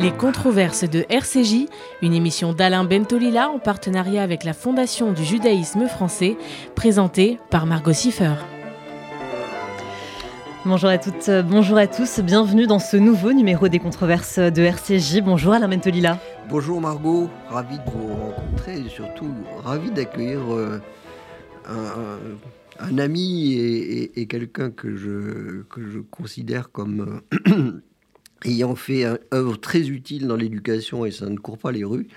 [0.00, 1.66] Les controverses de RCJ,
[2.00, 6.38] une émission d'Alain Bentolila en partenariat avec la Fondation du judaïsme français,
[6.74, 8.32] présentée par Margot Siffer.
[10.64, 15.20] Bonjour à toutes, bonjour à tous, bienvenue dans ce nouveau numéro des controverses de RCJ.
[15.20, 16.18] Bonjour Alain Bentolila.
[16.48, 20.80] Bonjour Margot, ravi de vous rencontrer et surtout ravi d'accueillir euh,
[22.78, 27.82] un, ami et, quelqu'un que je, que je considère comme euh,
[28.44, 32.08] ayant fait une œuvre très utile dans l'éducation et ça ne court pas les rues.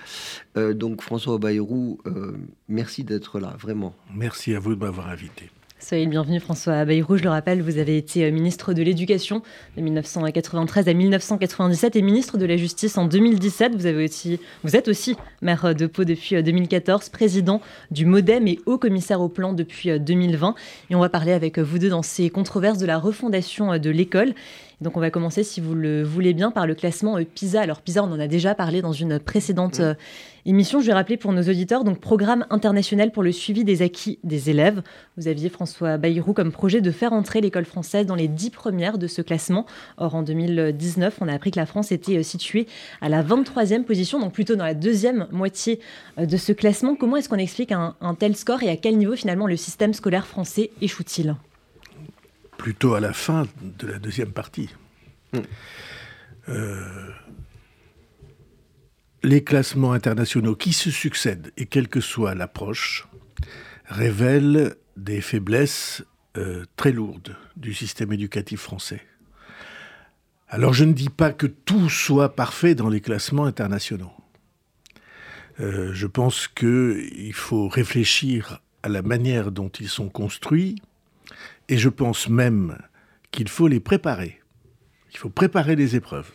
[0.56, 2.36] Euh, donc François Bayrou, euh,
[2.68, 3.94] merci d'être là, vraiment.
[4.14, 5.50] Merci à vous de m'avoir invité.
[5.84, 7.18] Soyez le bienvenu François Bayrou.
[7.18, 9.42] Je le rappelle, vous avez été euh, ministre de l'Éducation
[9.76, 13.74] de 1993 à 1997 et ministre de la Justice en 2017.
[13.74, 18.60] Vous, avez aussi, vous êtes aussi maire de Pau depuis 2014, président du MoDem et
[18.64, 20.54] haut commissaire au plan depuis 2020.
[20.88, 24.32] Et on va parler avec vous deux dans ces controverses de la refondation de l'école.
[24.80, 27.60] Donc on va commencer, si vous le voulez bien, par le classement euh, PISA.
[27.60, 29.94] Alors PISA, on en a déjà parlé dans une précédente euh,
[30.46, 30.80] émission.
[30.80, 34.50] Je vais rappeler pour nos auditeurs, donc Programme international pour le suivi des acquis des
[34.50, 34.82] élèves.
[35.16, 38.98] Vous aviez François Bayrou comme projet de faire entrer l'école française dans les dix premières
[38.98, 39.66] de ce classement.
[39.96, 42.66] Or en 2019, on a appris que la France était euh, située
[43.00, 45.80] à la 23e position, donc plutôt dans la deuxième moitié
[46.18, 46.96] de ce classement.
[46.96, 50.26] Comment est-ce qu'on explique un tel score et à quel niveau finalement le système scolaire
[50.26, 51.36] français échoue-t-il?
[52.56, 54.70] Plutôt à la fin de la deuxième partie.
[55.32, 55.40] Hmm.
[56.48, 56.84] Euh,
[59.24, 63.08] les classements internationaux qui se succèdent, et quelle que soit l'approche,
[63.86, 66.04] révèlent des faiblesses
[66.36, 69.00] euh, très lourdes du système éducatif français.
[70.48, 74.12] Alors je ne dis pas que tout soit parfait dans les classements internationaux.
[75.58, 80.76] Euh, je pense qu'il faut réfléchir à la manière dont ils sont construits,
[81.70, 82.76] et je pense même
[83.30, 84.40] qu'il faut les préparer.
[85.12, 86.30] Il faut préparer les épreuves.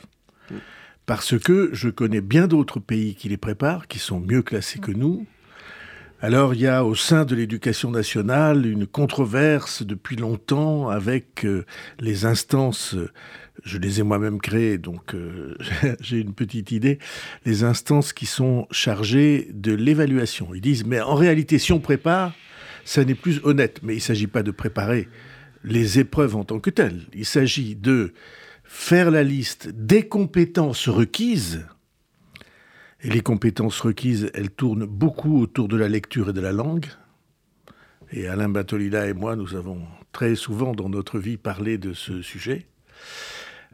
[1.09, 4.91] Parce que je connais bien d'autres pays qui les préparent, qui sont mieux classés que
[4.91, 5.25] nous.
[6.21, 11.65] Alors il y a au sein de l'éducation nationale une controverse depuis longtemps avec euh,
[11.99, 12.95] les instances,
[13.63, 15.57] je les ai moi-même créées, donc euh,
[15.99, 16.99] j'ai une petite idée,
[17.43, 20.53] les instances qui sont chargées de l'évaluation.
[20.53, 22.35] Ils disent, mais en réalité, si on prépare,
[22.85, 23.79] ça n'est plus honnête.
[23.81, 25.09] Mais il ne s'agit pas de préparer
[25.63, 27.01] les épreuves en tant que telles.
[27.15, 28.13] Il s'agit de
[28.69, 31.65] faire la liste des compétences requises.
[33.01, 36.85] Et les compétences requises, elles tournent beaucoup autour de la lecture et de la langue.
[38.11, 39.81] Et Alain Batolila et moi, nous avons
[40.11, 42.67] très souvent dans notre vie parlé de ce sujet.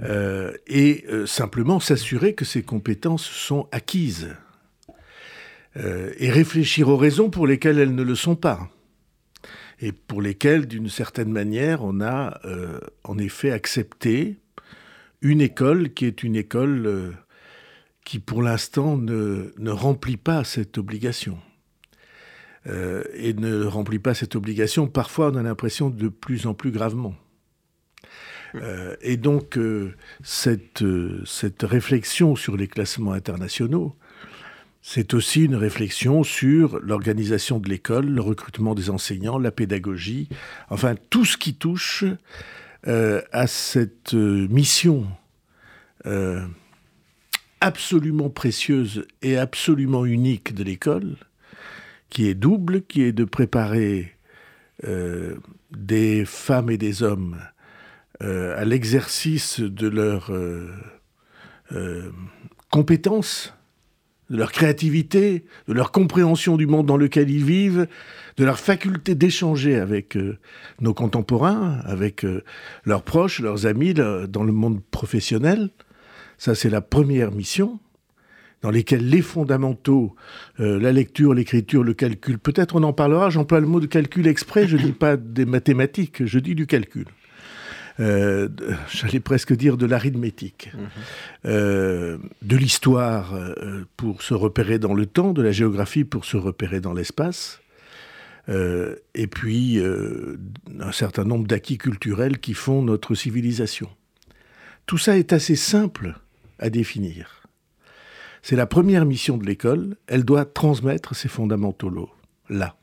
[0.02, 4.34] Euh, et euh, simplement s'assurer que ces compétences sont acquises.
[5.76, 8.70] Euh, et réfléchir aux raisons pour lesquelles elles ne le sont pas
[9.82, 12.40] et pour lesquels, d'une certaine manière, on a
[13.04, 14.38] en effet accepté
[15.22, 17.12] une école qui est une école euh,
[18.04, 21.38] qui, pour l'instant, ne, ne, remplit pas cette obligation.
[22.68, 26.72] Euh, et ne remplit pas cette obligation, parfois on a l'impression de plus en plus
[26.72, 27.16] gravement.
[29.02, 29.60] et donc,
[30.24, 30.84] cette,
[31.26, 33.96] cette réflexion sur les classements internationaux,
[34.88, 40.30] c'est aussi une réflexion sur l'organisation de l'école, le recrutement des enseignants, la pédagogie,
[40.70, 42.06] enfin tout ce qui touche
[42.88, 45.08] euh, à cette euh, mission
[46.06, 46.46] euh,
[47.60, 51.16] absolument précieuse et absolument unique de l'école,
[52.10, 54.12] qui est double, qui est de préparer
[55.72, 57.40] des femmes et des hommes
[58.20, 60.32] à l'exercice de leurs
[62.70, 63.54] compétences
[64.30, 67.88] de leur créativité, de leur compréhension du monde dans lequel ils vivent,
[68.38, 70.38] de leur faculté d'échanger avec euh,
[70.82, 72.44] nos contemporains, avec euh,
[72.86, 75.70] leurs proches, leurs amis dans le monde professionnel.
[76.38, 77.80] Ça, c'est la première mission
[78.62, 80.16] dans lesquelles les fondamentaux,
[80.60, 84.26] euh, la lecture, l'écriture, le calcul, peut-être on en parlera, j'emploie le mot de calcul
[84.26, 87.06] exprès, je ne dis pas des mathématiques, je dis du calcul.
[88.00, 88.50] Euh,
[88.92, 90.88] j'allais presque dire de l'arithmétique, mhm.
[91.46, 96.38] euh, de l'histoire euh, pour se repérer dans le temps, de la géographie pour se
[96.38, 97.62] repérer dans l'espace,
[98.48, 103.90] et puis un certain nombre d'acquis culturels qui font notre civilisation.
[104.86, 106.14] Tout ça est assez simple
[106.60, 107.42] à définir.
[108.44, 111.90] C'est la première mission de l'école, elle doit transmettre ces fondamentaux
[112.48, 112.78] là.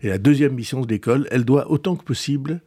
[0.00, 2.62] Et la deuxième mission de l'école, elle doit autant que possible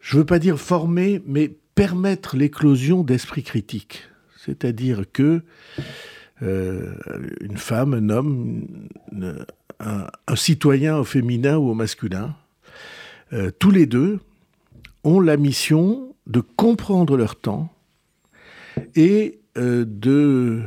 [0.00, 4.04] je ne veux pas dire former, mais permettre l'éclosion d'esprit critique.
[4.36, 5.42] C'est-à-dire que
[6.42, 6.94] euh,
[7.40, 8.66] une femme, un homme,
[9.80, 12.34] un, citoyen au féminin ou au masculin,
[13.32, 14.20] euh, tous les deux
[15.04, 17.72] ont la mission de comprendre leur temps
[18.94, 20.62] et de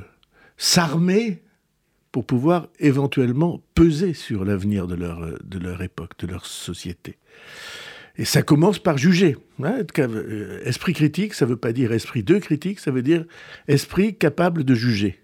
[0.58, 1.42] s'armer
[2.12, 7.18] pour pouvoir éventuellement peser sur l'avenir de leur époque, de leur société.
[8.18, 9.38] Et ça commence par juger.
[9.64, 13.26] Hein, euh, esprit critique, ça ne veut pas dire esprit de critique, ça veut dire
[13.68, 15.22] esprit capable de juger.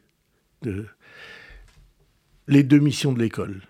[2.48, 3.62] Les deux missions de l'école.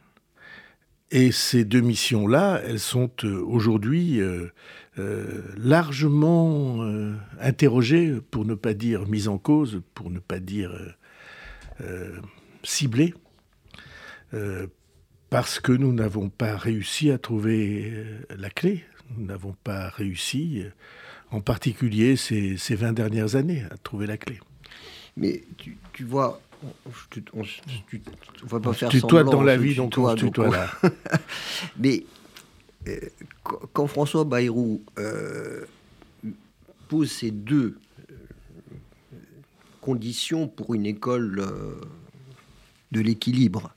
[1.10, 4.52] Et ces deux missions-là, elles sont euh, aujourd'hui euh,
[5.58, 6.82] largement
[7.40, 10.72] interrogées, pour ne pas dire mises en cause, pour ne pas dire
[12.64, 13.14] ciblées,
[15.30, 17.94] parce que nous n'avons pas réussi à trouver
[18.36, 18.84] la clé
[19.16, 20.70] nous n'avons pas réussi, euh,
[21.32, 24.40] en particulier ces, ces 20 dernières années, à trouver la clé.
[25.16, 26.42] Mais tu, tu vois,
[27.34, 30.70] on, ne va pas faire tutoie dans la vie, donc on tutoie là.
[31.78, 32.06] Mais
[32.88, 33.00] euh,
[33.74, 35.66] quand François Bayrou euh,
[36.88, 37.78] pose ces deux
[39.82, 41.44] conditions pour une école
[42.92, 43.72] de l'équilibre,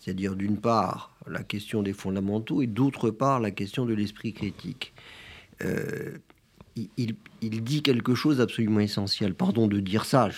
[0.00, 4.92] c'est-à-dire d'une part la question des fondamentaux et d'autre part la question de l'esprit critique.
[5.62, 6.18] Euh,
[6.96, 7.14] il,
[7.62, 9.34] dit quelque chose d'absolument essentiel.
[9.34, 10.28] Pardon de dire ça,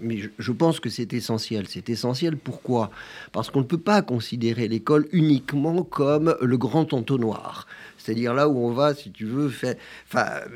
[0.00, 1.66] mais je, pense que c'est essentiel.
[1.68, 2.90] C'est essentiel pourquoi?
[3.32, 7.66] Parce qu'on ne peut pas considérer l'école uniquement comme le grand entonnoir.
[7.98, 9.52] C'est-à-dire là où on va, si tu veux,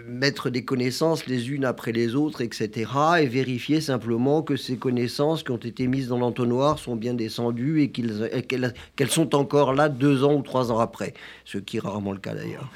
[0.09, 2.91] mettre des connaissances les unes après les autres, etc.
[3.21, 7.83] Et vérifier simplement que ces connaissances qui ont été mises dans l'entonnoir sont bien descendues
[7.83, 11.15] et qu'elles sont encore là deux ans ou trois ans après.
[11.45, 12.69] Ce qui est rarement le cas d'ailleurs.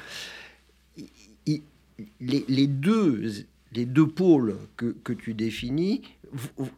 [2.19, 6.01] Les, deux, les deux pôles que, que tu définis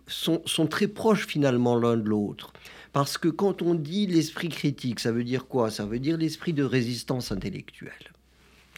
[0.08, 2.54] sont, sont très proches finalement l'un de l'autre.
[2.94, 5.72] Parce que quand on dit l'esprit critique, ça veut dire quoi?
[5.72, 8.14] Ça veut dire l'esprit de résistance intellectuelle.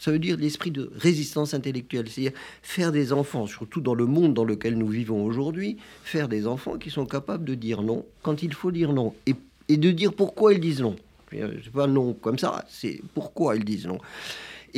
[0.00, 4.34] Ça veut dire l'esprit de résistance intellectuelle, c'est-à-dire faire des enfants, surtout dans le monde
[4.34, 8.42] dans lequel nous vivons aujourd'hui, faire des enfants qui sont capables de dire non quand
[8.42, 10.96] il faut dire non et, de dire pourquoi ils disent non.
[11.30, 13.98] C'est pas non comme ça, c'est pourquoi ils disent non.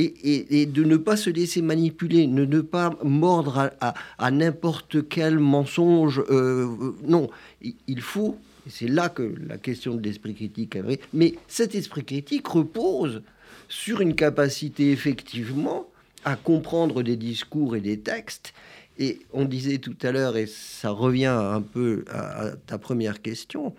[0.00, 6.22] Et, de ne pas se laisser manipuler, ne, ne pas mordre à, n'importe quel mensonge.
[6.30, 7.28] Euh, non,
[7.60, 12.46] il faut c'est là que la question de l'esprit critique est Mais cet esprit critique
[12.46, 13.22] repose
[13.68, 15.88] sur une capacité effectivement
[16.24, 18.52] à comprendre des discours et des textes.
[18.98, 23.74] Et on disait tout à l'heure, et ça revient un peu à, ta première question,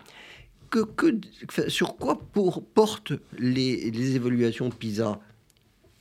[0.70, 0.86] que,
[1.68, 5.20] sur quoi pour, portent les, les évaluations PISA?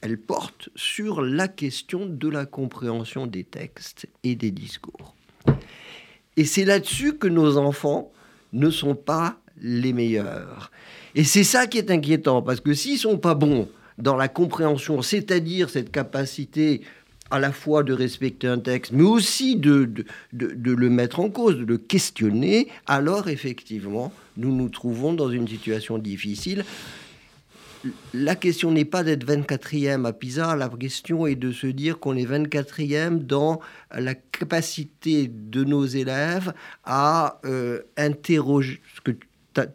[0.01, 5.15] Elles portent sur la question de la compréhension des textes et des discours.
[6.37, 8.13] Et c'est là-dessus que nos enfants
[8.53, 10.71] ne sont pas les meilleurs.
[11.15, 13.69] Et c'est ça qui est inquiétant, parce que s'ils sont pas bons
[13.99, 16.83] dans la compréhension, c'est-à-dire cette capacité
[17.31, 19.91] à la fois de respecter un texte, mais aussi de,
[20.33, 25.31] de, de, le mettre en cause, de le questionner, alors effectivement, nous nous trouvons dans
[25.31, 26.65] une situation difficile
[28.15, 32.17] la question n'est pas d'être 24e à Pisa, la question est de se dire qu'on
[32.17, 33.61] est 24e dans
[33.93, 36.53] la capacité de nos élèves
[36.85, 39.13] à euh, interroger, ce que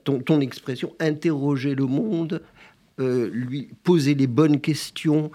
[0.04, 2.42] ton, expression, interroger le monde,
[3.00, 5.32] euh, lui poser les bonnes questions,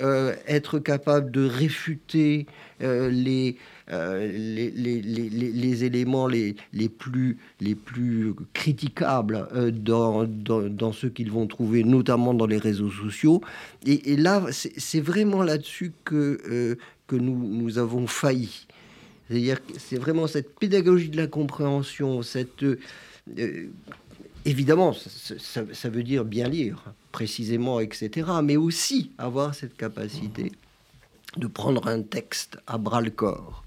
[0.00, 2.46] euh, être capable de réfuter
[2.82, 3.56] les,
[3.90, 10.92] euh, les, les, les, éléments les, les, plus, les plus critiquables euh, dans, dans, dans,
[10.92, 13.42] ce qu'ils vont trouver, notamment dans les réseaux sociaux.
[13.84, 18.66] Et, là, c'est vraiment là-dessus que, euh, que nous, nous avons failli.
[19.28, 22.64] C'est-à-dire c'est vraiment cette pédagogie de la compréhension, cette...
[24.44, 28.10] évidemment, ça, ça, veut dire bien lire, précisément, etc.,
[28.42, 30.52] mais aussi avoir cette capacité
[31.36, 33.64] de prendre un texte à bras le corps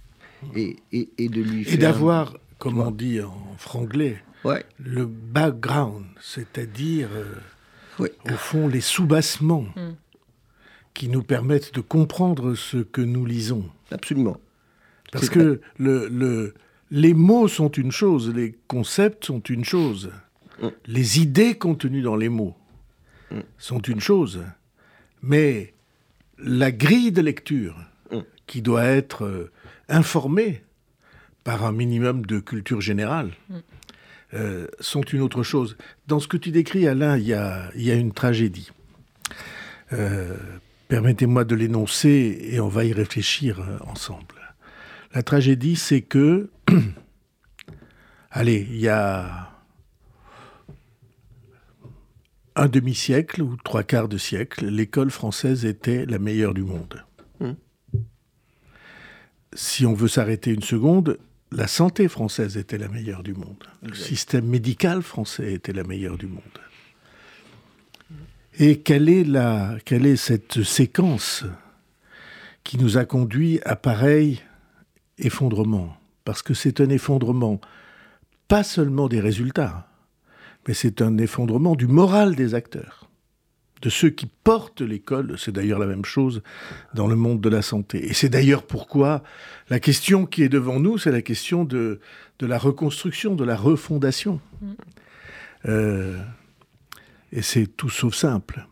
[0.56, 4.22] et, de lui Et d'avoir, comme on dit en franglais,
[4.80, 9.96] le background, c'est-à-dire, euh, au fond, les soubassements hmm.
[10.94, 13.66] qui nous permettent de comprendre ce que nous lisons.
[13.92, 14.38] Absolument.
[15.12, 16.54] Parce que le,
[16.92, 20.12] les mots sont une chose, les concepts sont une chose,
[20.62, 20.68] hmm.
[20.86, 22.56] les idées contenues dans les mots
[23.32, 23.40] hmm.
[23.58, 24.44] sont une chose,
[25.24, 25.75] mais
[26.38, 27.76] la grille de lecture
[28.48, 29.52] qui doit être euh,
[29.90, 30.64] informés
[31.44, 33.56] par un minimum de culture générale, mm.
[34.34, 35.78] euh, sont une autre chose.
[36.08, 38.72] Dans ce que tu décris, Alain, il y a, y a, une tragédie.
[39.94, 40.36] Euh,
[40.88, 44.36] permettez-moi de l'énoncer et on va y réfléchir ensemble.
[45.14, 46.50] La tragédie, c'est que,
[48.32, 49.55] allez, il y a
[52.56, 57.04] un demi-siècle ou trois quarts de siècle, l'école française était la meilleure du monde
[59.56, 61.18] si on veut s'arrêter une seconde,
[61.52, 63.64] la santé française était la meilleure du monde.
[63.82, 66.44] Le système médical français était la meilleure du monde.
[68.58, 71.44] Et quelle est, la, quelle est cette séquence
[72.64, 74.42] qui nous a conduit à pareil
[75.18, 75.96] effondrement?
[76.24, 77.60] Parce que c'est un effondrement
[78.48, 79.88] pas seulement des résultats,
[80.68, 83.10] mais c'est un effondrement du moral des acteurs,
[83.82, 85.36] de ceux qui portent l'école.
[85.38, 86.42] C'est d'ailleurs la même chose
[86.94, 88.10] dans le monde de la santé.
[88.10, 89.24] Et c'est d'ailleurs pourquoi
[89.70, 92.00] la question qui est devant nous, c'est la question de,
[92.40, 94.42] de la reconstruction, de la refondation.
[94.62, 94.72] Mm.
[95.68, 96.18] Euh,
[97.32, 98.66] et c'est tout sauf simple.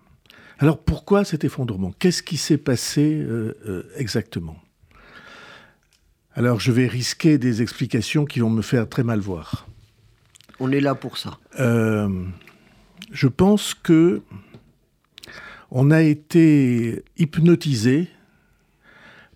[0.59, 1.91] Alors pourquoi cet effondrement?
[1.99, 4.55] Qu'est-ce qui s'est passé euh, euh, exactement?
[6.35, 9.67] Alors je vais risquer des explications qui vont me faire très mal voir.
[10.59, 11.37] On est là pour ça.
[11.59, 12.25] Euh,
[13.11, 14.21] je pense que
[15.71, 18.07] on a été hypnotisé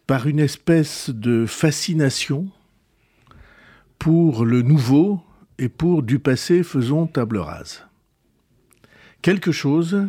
[0.05, 2.47] par une espèce de fascination
[3.99, 5.21] pour le nouveau
[5.57, 7.87] et pour du passé faisons table rase
[9.21, 10.07] quelque chose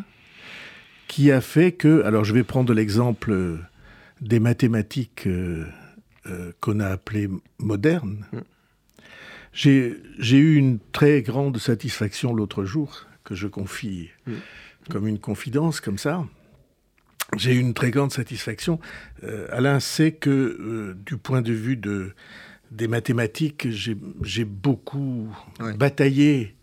[1.09, 3.59] qui a fait que, alors je vais prendre l'exemple
[4.21, 5.67] des mathématiques euh,
[6.27, 8.27] euh, qu'on a appelées modernes.
[9.59, 14.33] J'ai eu une très grande satisfaction l'autre jour, que je confie mm.
[14.89, 16.25] comme une confidence, comme ça.
[17.37, 18.79] J'ai eu une très grande satisfaction.
[19.25, 22.13] Euh, Alain sait que, du point de vue de,
[22.71, 25.29] des mathématiques, j'ai beaucoup
[25.77, 26.55] bataillé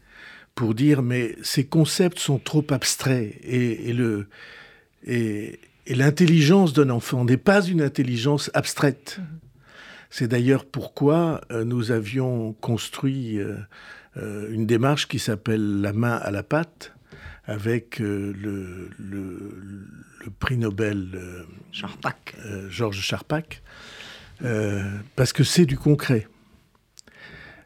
[0.56, 4.28] pour dire mais ces concepts sont trop abstraits et, le
[5.06, 9.20] et, l'intelligence d'un enfant n'est pas une intelligence abstraite.
[9.20, 9.40] Mhm.
[10.10, 13.58] C'est d'ailleurs pourquoi euh, nous avions construit euh,
[14.18, 16.94] euh, une démarche qui s'appelle la main à la pâte
[17.46, 19.62] avec le, le,
[20.40, 23.62] prix Nobel Georges Charpak,
[25.16, 26.28] parce que c'est du concret.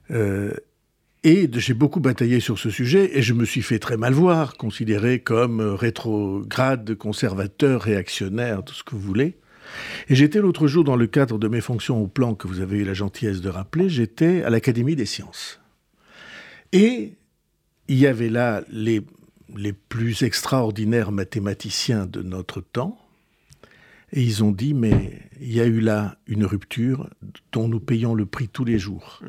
[0.10, 4.58] Et j'ai beaucoup bataillé sur ce sujet et je me suis fait très mal voir,
[4.58, 9.38] considéré comme rétrograde, conservateur, réactionnaire, tout ce que vous voulez.
[10.10, 12.80] Et j'étais l'autre jour, dans le cadre de mes fonctions au plan que vous avez
[12.80, 15.60] eu la gentillesse de rappeler, j'étais à l'Académie des sciences.
[16.72, 17.14] Et
[17.88, 19.02] il y avait là les,
[19.90, 22.98] plus extraordinaires mathématiciens de notre temps.
[24.12, 27.10] Et ils ont dit, mais il y a eu là une rupture
[27.52, 29.22] dont nous payons le prix tous les jours.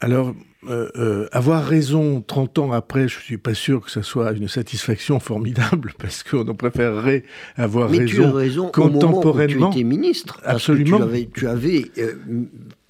[0.00, 0.34] Alors,
[0.68, 4.32] euh, euh, avoir raison 30 ans après, je ne suis pas sûr que ce soit
[4.32, 7.24] une satisfaction formidable, parce qu'on préférerait
[7.56, 9.68] avoir Mais raison, tu as raison contemporainement.
[9.68, 10.40] Au tu étais ministre.
[10.44, 11.00] Absolument.
[11.34, 12.14] tu avais, euh,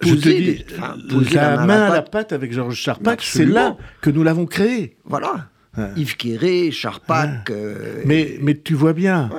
[0.02, 0.64] je te dis,
[1.34, 4.96] la, main à la, pâte avec Georges Charpak, c'est là que nous l'avons créé.
[5.04, 5.48] Voilà.
[5.96, 7.50] Yves Quéré, Charpak.
[8.04, 9.30] mais, mais tu vois bien.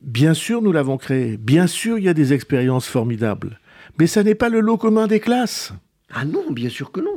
[0.00, 1.36] Bien sûr, nous l'avons créé.
[1.36, 3.60] Bien sûr, il y a des expériences formidables.
[3.98, 5.72] Mais ça n'est pas le lot commun des classes.
[6.12, 7.16] Ah non, bien sûr que non.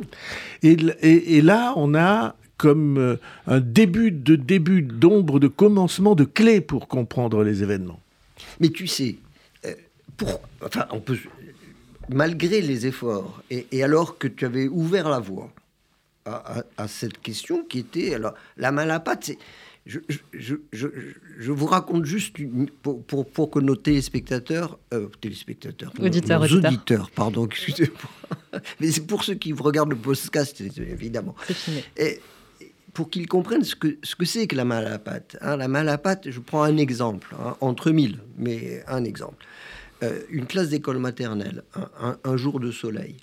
[0.63, 6.61] Et, là, on a comme euh, un début de début d'ombre, de commencement, de clé
[6.61, 7.99] pour comprendre les événements.
[8.59, 9.17] Mais tu sais,
[9.65, 9.73] euh,
[10.15, 11.17] pour, enfin, on peut,
[12.09, 15.51] malgré les efforts, et, alors que tu avais ouvert la voie
[16.25, 19.37] à, à cette question qui était, alors, la main à la pâte, c'est
[19.87, 19.99] je,
[20.33, 20.87] je, je,
[21.39, 22.35] je, vous raconte juste
[22.81, 27.09] pour, pour, pour, que nos téléspectateurs, euh, téléspectateurs, auditeurs, auditeurs.
[27.11, 31.35] pardon, excusez-moi, mais c'est pour ceux qui regardent le podcast, évidemment.
[31.95, 32.19] Et
[32.93, 35.37] pour qu'ils comprennent ce que ce que c'est que la main à la pâte.
[35.41, 39.03] Hein, la main à la pâte, je prends un exemple, hein, entre mille, mais un
[39.05, 39.45] exemple.
[40.03, 41.63] Euh, une classe d'école maternelle,
[41.99, 43.17] un, un, jour de soleil.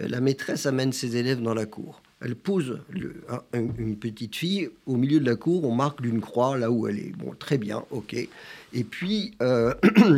[0.00, 2.80] Euh, la maîtresse amène ses élèves dans la cour elle pose
[3.52, 6.98] une petite fille au milieu de la cour, on marque d'une croix là où elle
[6.98, 7.16] est.
[7.16, 8.14] Bon, très bien, ok.
[8.14, 9.72] Et puis, euh,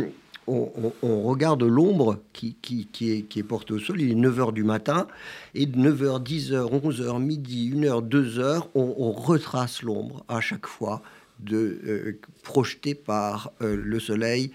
[0.47, 0.91] on,
[1.23, 2.55] regarde l'ombre qui,
[3.01, 4.01] est, portée au sol.
[4.01, 5.07] Il est 9h du matin.
[5.53, 11.03] Et de 9h, 10h, 11h, midi, 1h, 2h, on, retrace l'ombre à chaque fois
[11.39, 14.51] de euh, projetée par euh, le soleil,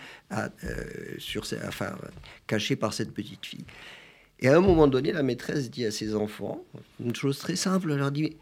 [1.18, 1.92] sur, enfin,
[2.46, 3.64] cachée par cette petite fille.
[4.40, 6.64] Et à un moment donné, la maîtresse dit à ses enfants
[7.02, 7.90] une chose très simple.
[7.92, 8.36] Elle leur dit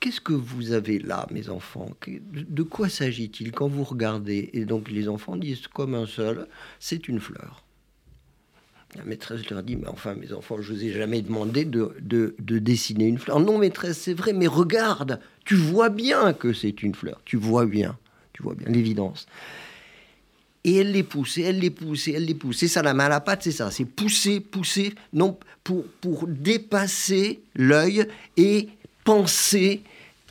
[0.00, 1.90] Qu'est-ce que vous avez là, mes enfants?
[2.32, 4.50] De quoi s'agit-il quand vous regardez?
[4.52, 6.48] Et donc les enfants disent comme un seul
[6.80, 7.64] c'est une fleur.
[8.96, 12.34] La maîtresse leur dit, mais enfin, mes enfants, je vous ai jamais demandé de, de,
[12.38, 13.40] de dessiner une fleur.
[13.40, 17.20] Non, maîtresse, c'est vrai, mais regarde, tu vois bien que c'est une fleur.
[17.24, 17.96] Tu vois bien,
[18.34, 19.26] tu vois bien l'évidence.
[20.64, 22.58] Et elle les pousse, et elle les pousse, et elle les pousse.
[22.58, 23.70] C'est ça, la main à la patte, c'est ça.
[23.70, 28.68] C'est pousser, pousser, non, pour, pour dépasser l'œil et
[29.04, 29.82] penser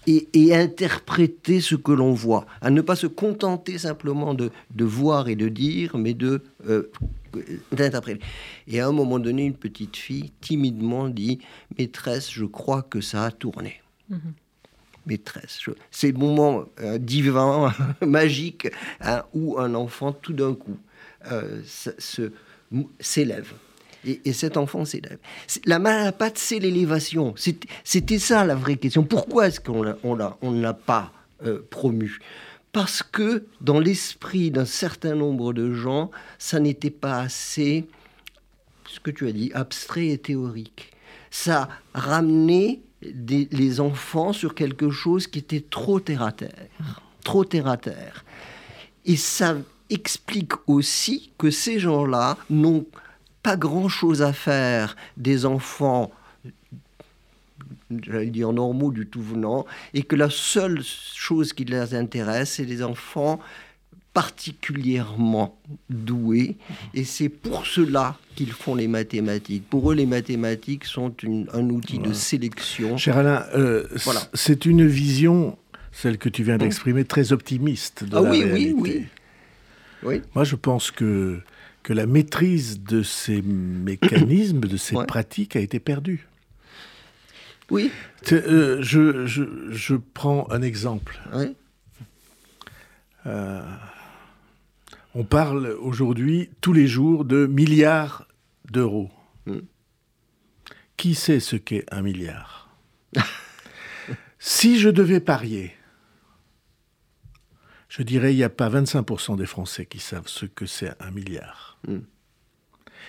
[0.07, 2.45] et, interpréter ce que l'on voit.
[2.61, 6.91] À ne pas se contenter simplement de, de voir et de dire, mais de euh,
[7.71, 8.21] d'interpréter.
[8.67, 11.39] Et à un moment donné, une petite fille timidement dit
[11.77, 13.81] Maîtresse, je crois que ça a tourné.
[14.09, 14.33] Mhm.
[15.05, 15.60] Maîtresse.
[15.89, 18.67] C'est le moment euh, divin, magique,
[19.01, 20.77] hein, où un enfant, tout d'un coup,
[21.31, 21.62] euh,
[23.00, 23.53] s'élève.
[24.03, 25.20] Et, cet enfant s'élève.
[25.65, 27.36] La malapate, c'est l'élévation.
[27.84, 29.03] C'était ça la vraie question.
[29.03, 31.12] Pourquoi est-ce qu'on ne l'a pas
[31.46, 32.20] euh, promu?
[32.72, 37.86] Parce que dans l'esprit d'un certain nombre de gens, ça n'était pas assez,
[38.88, 40.91] ce que tu as dit, abstrait et théorique.
[41.29, 47.01] Ça ramenait les enfants sur quelque chose qui était trop terre à terre.
[47.24, 48.24] Trop terre à terre.
[49.05, 49.58] Et ça
[49.89, 52.86] explique aussi que ces gens-là n'ont
[53.43, 56.12] pas grand-chose à faire des enfants,
[57.89, 62.65] j'allais dire normaux du tout venant, et que la seule chose qui les intéresse, c'est
[62.65, 63.39] les enfants
[64.13, 65.58] particulièrement
[65.89, 66.58] doués,
[66.94, 69.70] et c'est pour cela qu'ils font les mathématiques.
[69.70, 71.13] Pour eux, les mathématiques sont
[71.53, 72.98] un outil de sélection.
[72.98, 74.22] Cher Alain, euh, voilà.
[74.34, 75.58] c'est une vision,
[75.91, 79.06] celle que tu viens d'exprimer, très optimiste de ah, oui, Oui, oui,
[80.03, 80.22] oui.
[80.36, 81.41] Moi, je pense que
[81.84, 86.27] que la maîtrise de ces mécanismes, de ces pratiques a été perdue.
[87.70, 87.91] Oui.
[88.32, 91.20] Euh, je, je, prends un exemple.
[93.25, 93.62] Euh,
[95.13, 98.27] on parle aujourd'hui tous les jours de milliards
[98.70, 99.10] d'euros.
[99.46, 99.60] Hmm.
[100.98, 102.70] Qui sait ce qu'est un milliard?
[104.39, 105.75] Si je devais parier,
[107.89, 111.12] je dirais il n'y a pas 25% des Français qui savent ce que c'est un
[111.12, 111.77] milliard.
[111.88, 112.00] Hmm.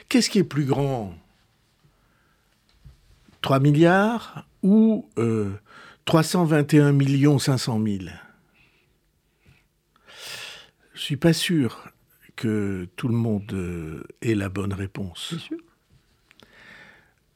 [0.08, 1.14] Qu'est-ce qui est plus grand?
[3.40, 5.08] 3 milliards ou
[6.04, 7.98] 321 millions 500 000
[10.94, 11.91] Je suis pas sûr
[12.42, 15.34] que tout le monde euh, ait la bonne réponse.
[15.38, 15.58] Sûr?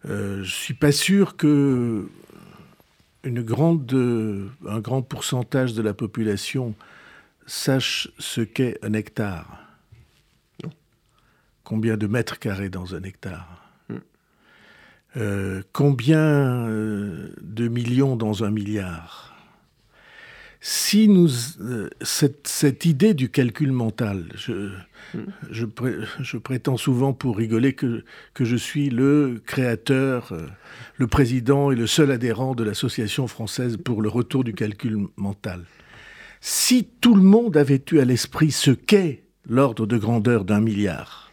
[0.05, 2.09] Euh, je suis pas sûr que
[3.23, 3.93] une grande,
[4.67, 6.75] un grand pourcentage de la population
[7.47, 9.67] sache ce qu'est un hectare
[11.67, 13.69] combien de mètres carrés dans un hectare?
[13.89, 13.97] Hmm.
[15.17, 19.36] euh, Combien euh, de millions dans un milliard?
[20.69, 21.29] Si nous,
[21.61, 24.73] euh, cette, idée du calcul mental, je,
[25.15, 25.27] hmm.
[25.49, 28.03] je, prétends souvent pour rigoler que,
[28.35, 30.33] que je suis le créateur,
[30.97, 35.63] le président et le seul adhérent de l'Association française pour le retour du calcul mental.
[36.41, 41.31] Si tout le monde avait eu à l'esprit ce qu'est l'ordre de grandeur d'un milliard,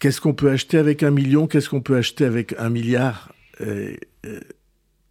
[0.00, 3.94] Qu'est-ce qu'on peut acheter avec un million Qu'est-ce qu'on peut acheter avec un milliard euh,
[4.26, 4.40] euh,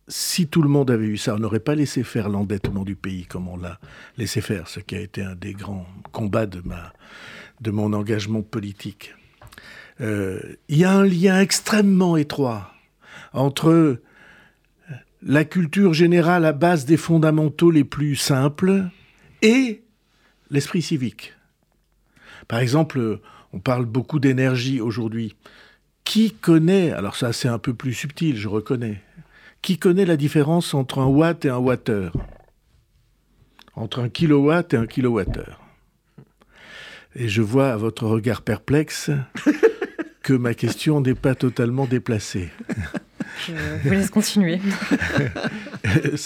[0.07, 3.25] Si tout le monde avait eu ça, on n'aurait pas laissé faire l'endettement du pays
[3.25, 3.79] comme on l'a
[4.17, 6.91] laissé faire, ce qui a été un des grands combats de, ma,
[7.71, 9.15] mon engagement politique.
[10.01, 12.73] Euh, il y a un lien extrêmement étroit
[13.31, 14.01] entre
[15.21, 18.89] la culture générale à base des fondamentaux les plus simples
[19.41, 19.83] et
[20.49, 21.33] l'esprit civique.
[22.47, 23.19] Par exemple,
[23.53, 25.35] on parle beaucoup d'énergie aujourd'hui.
[26.03, 29.01] Qui connaît, alors ça c'est un peu plus subtil, je reconnais,
[29.63, 32.13] qui connaît la différence entre un watt et un wattheure?
[33.75, 35.59] Entre un kilowatt et un kilowattheure.
[37.15, 39.09] Et je vois à votre regard perplexe
[40.21, 42.49] que ma question n'est pas totalement déplacée.
[43.47, 43.53] Je
[43.87, 44.59] vous laisse continuer.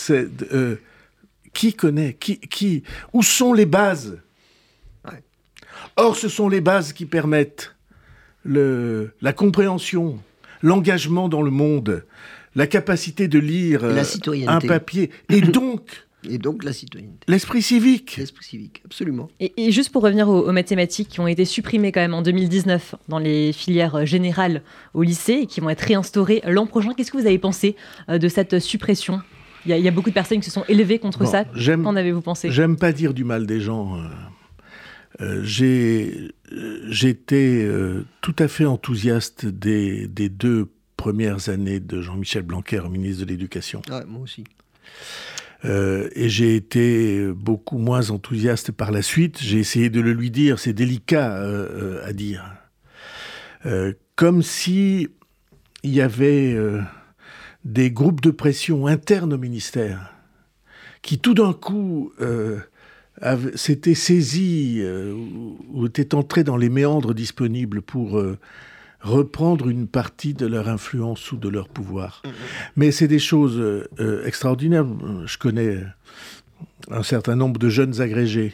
[0.10, 0.76] Euh,
[1.54, 4.20] qui connaît qui, qui, Où sont les bases?
[5.96, 7.76] Or, ce sont les bases qui permettent
[8.44, 10.20] le, la compréhension,
[10.62, 12.06] l'engagement dans le monde,
[12.58, 13.86] la capacité de lire
[14.48, 16.04] un papier, et donc...
[16.30, 17.20] Et donc la citoyenneté.
[17.28, 18.18] L'esprit civique.
[18.18, 19.30] L'esprit civique, absolument.
[19.40, 23.20] Et, juste pour revenir aux, mathématiques qui ont été supprimées quand même en 2019 dans
[23.20, 27.28] les filières générales au lycée et qui vont être réinstaurées l'an prochain, qu'est-ce que vous
[27.28, 27.78] avez pensé
[28.10, 29.22] euh, de cette suppression?
[29.68, 31.44] Il y, a, beaucoup de personnes qui se sont élevées contre ça.
[31.44, 32.50] Qu'en avez-vous pensé?
[32.52, 33.98] J'aime pas dire du mal des gens.
[33.98, 34.08] Euh,
[35.22, 36.32] euh, j'ai
[36.90, 43.24] j'étais euh, tout à fait enthousiaste des, des, deux premières années de Jean-Michel Blanquer, ministre
[43.24, 43.82] de l'Éducation.
[43.90, 44.44] Ah, moi aussi.
[45.66, 49.40] Euh, et j'ai été beaucoup moins enthousiaste par la suite.
[49.42, 51.42] J'ai essayé de le lui dire, c'est délicat
[52.04, 52.44] à dire.
[54.16, 55.08] comme si
[55.84, 56.58] il y avait
[57.64, 60.14] des groupes de pression internes au ministère
[61.02, 62.12] qui tout d'un coup
[63.56, 65.14] s'était saisi euh,
[65.70, 68.38] ou était entré dans les méandres disponibles pour euh,
[69.00, 72.22] reprendre une partie de leur influence ou de leur pouvoir.
[72.24, 72.32] Mm-hmm.
[72.76, 74.86] Mais c'est des choses euh, extraordinaires.
[75.26, 75.84] Je connais
[76.90, 78.54] un certain nombre de jeunes agrégés.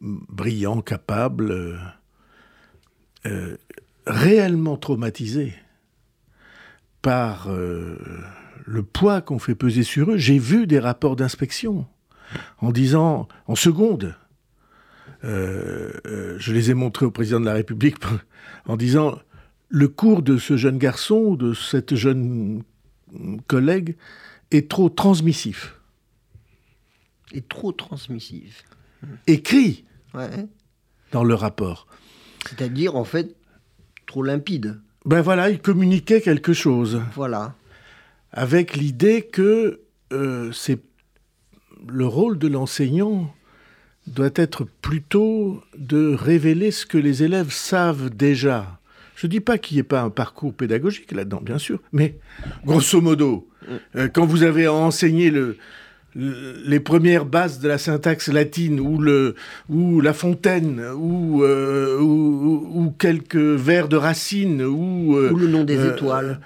[0.00, 1.78] brillants, capables,
[4.06, 5.54] réellement traumatisés
[7.00, 7.48] par
[8.64, 10.16] le poids qu'on fait peser sur eux.
[10.16, 11.86] J'ai vu des rapports d'inspection
[12.58, 14.14] en disant, en seconde,
[15.24, 17.96] euh, euh, je les ai montrés au président de la République
[18.66, 19.18] en disant,
[19.68, 22.62] le cours de ce jeune garçon ou de cette jeune
[23.46, 23.96] collègue
[24.50, 25.78] est trop transmissif.
[27.32, 28.64] Est trop transmissif.
[29.26, 29.84] Écrit
[31.10, 31.86] dans le rapport.
[32.48, 33.34] C'est-à-dire, en fait,
[34.06, 34.80] trop limpide.
[35.06, 37.00] Ben voilà, il communiquait quelque chose.
[37.14, 37.54] Voilà
[38.32, 39.82] avec l'idée que
[40.12, 40.80] euh, c'est
[41.86, 43.34] le rôle de l'enseignant
[44.06, 48.78] doit être plutôt de révéler ce que les élèves savent déjà.
[49.14, 52.16] Je ne dis pas qu'il n'y ait pas un parcours pédagogique là-dedans, bien sûr, mais
[52.64, 53.46] grosso modo,
[53.96, 55.56] euh, quand vous avez enseigné le,
[56.14, 59.36] les premières bases de la syntaxe latine ou, le,
[59.68, 65.86] ou la fontaine ou, euh, ou, quelques vers de racine ou, ou le nom des
[65.86, 66.40] étoiles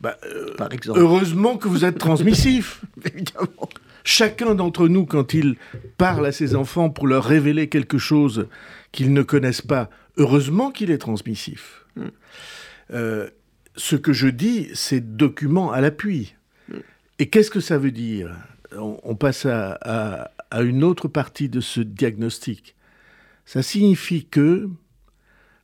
[0.00, 1.00] bah, euh, Par exemple.
[1.00, 2.82] Heureusement que vous êtes transmissif.
[3.04, 3.68] Évidemment.
[4.04, 5.56] Chacun d'entre nous, quand il
[5.96, 8.48] parle à ses enfants pour leur révéler quelque chose
[8.92, 11.86] qu'ils ne connaissent pas, heureusement qu'il est transmissif.
[12.92, 13.28] Euh,
[13.76, 16.34] ce que je dis, c'est document à l'appui.
[17.18, 18.34] Et qu'est-ce que ça veut dire?
[18.76, 22.76] On, passe à, à, une autre partie de ce diagnostic.
[23.46, 24.68] Ça signifie que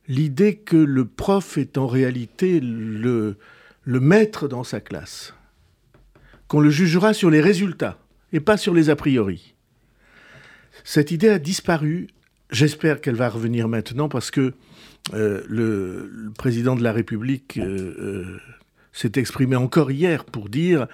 [0.07, 3.37] l'idée que le prof est en réalité le,
[3.83, 5.33] le maître dans sa classe,
[6.47, 7.99] qu'on le jugera sur les résultats
[8.35, 9.55] et pas sur les a priori.
[10.83, 12.07] Cette idée a disparu.
[12.51, 14.53] J'espère qu'elle va revenir maintenant parce que
[15.13, 18.39] euh, le, président de la République euh, euh,
[18.91, 20.87] s'est exprimé encore hier pour dire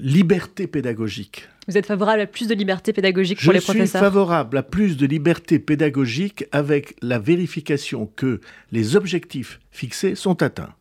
[0.00, 1.48] liberté pédagogique.
[1.68, 3.86] Vous êtes favorable à plus de liberté pédagogique pour les professeurs?
[3.86, 8.40] Je suis favorable à plus de liberté pédagogique avec la vérification que
[8.72, 10.74] les objectifs fixés sont atteints.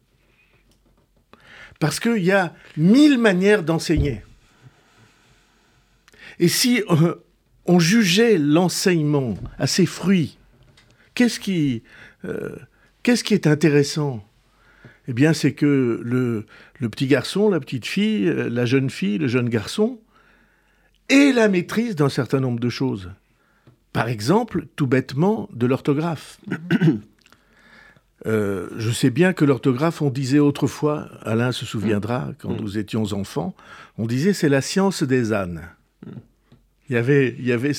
[1.79, 4.23] Parce qu'il y a mille manières d'enseigner.
[6.39, 7.15] Et si euh,
[7.65, 10.37] on jugeait l'enseignement à ses fruits,
[11.15, 11.83] qu'est-ce qui,
[12.25, 12.55] euh,
[13.05, 14.25] est intéressant?
[15.07, 16.45] Eh bien, c'est que le,
[16.89, 19.99] petit garçon, la petite fille, euh, la jeune fille, le jeune garçon,
[21.09, 23.11] ait la maîtrise d'un certain nombre de choses.
[23.91, 26.39] Par exemple, tout bêtement, de l'orthographe.
[28.25, 33.53] Je sais bien que l'orthographe, on disait autrefois, Alain se souviendra, quand nous étions enfants,
[33.97, 35.61] on disait c'est la science des ânes.
[36.89, 37.73] Il y avait, il y avait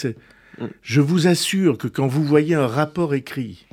[0.82, 3.66] Je vous assure que quand vous voyez un rapport écrit,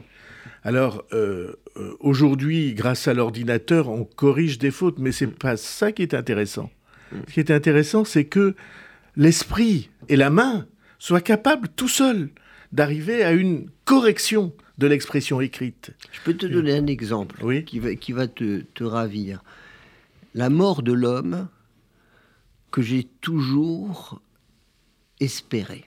[0.64, 5.92] alors euh, euh, aujourd'hui, grâce à l'ordinateur, on corrige des fautes, mais c'est pas ça
[5.92, 6.70] qui est intéressant.
[7.28, 8.56] Ce qui est intéressant, c'est que
[9.18, 10.66] l'esprit et la main
[11.00, 12.30] soient capables tout seuls
[12.72, 15.92] d'arriver à une correction de l'expression écrite.
[16.12, 19.44] Je peux te donner un exemple qui va, qui va te, ravir.
[20.34, 21.48] La mort de l'homme
[22.72, 24.22] que j'ai toujours
[25.22, 25.86] espéré,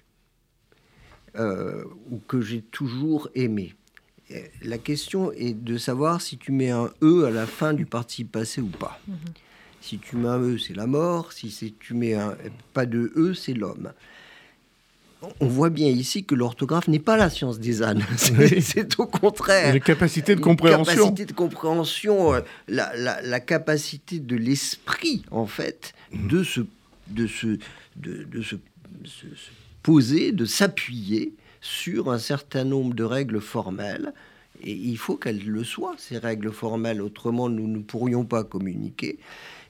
[1.37, 3.75] euh, ou que j'ai toujours aimé.
[4.62, 8.33] La question est de savoir si tu mets un E à la fin du participe
[8.33, 8.99] passé ou pas.
[9.07, 9.16] Mhm.
[9.83, 11.33] Si tu mets un E, c'est la mort.
[11.33, 12.35] Si tu mets un,
[12.73, 13.92] pas de E, c'est l'homme
[15.40, 18.05] on voit bien ici que l'orthographe n'est pas la science des ânes.
[18.61, 19.73] C'est au contraire.
[19.73, 20.85] La capacité de compréhension.
[20.85, 26.61] La capacité de compréhension, euh, la, capacité de l'esprit, en fait, de se,
[27.09, 27.59] de se,
[27.97, 28.57] de, se,
[29.83, 34.12] poser, de s'appuyer sur un certain nombre de règles formelles.
[34.62, 37.03] Et il faut qu'elles le soient, ces règles formelles.
[37.03, 39.18] Autrement, nous ne pourrions pas communiquer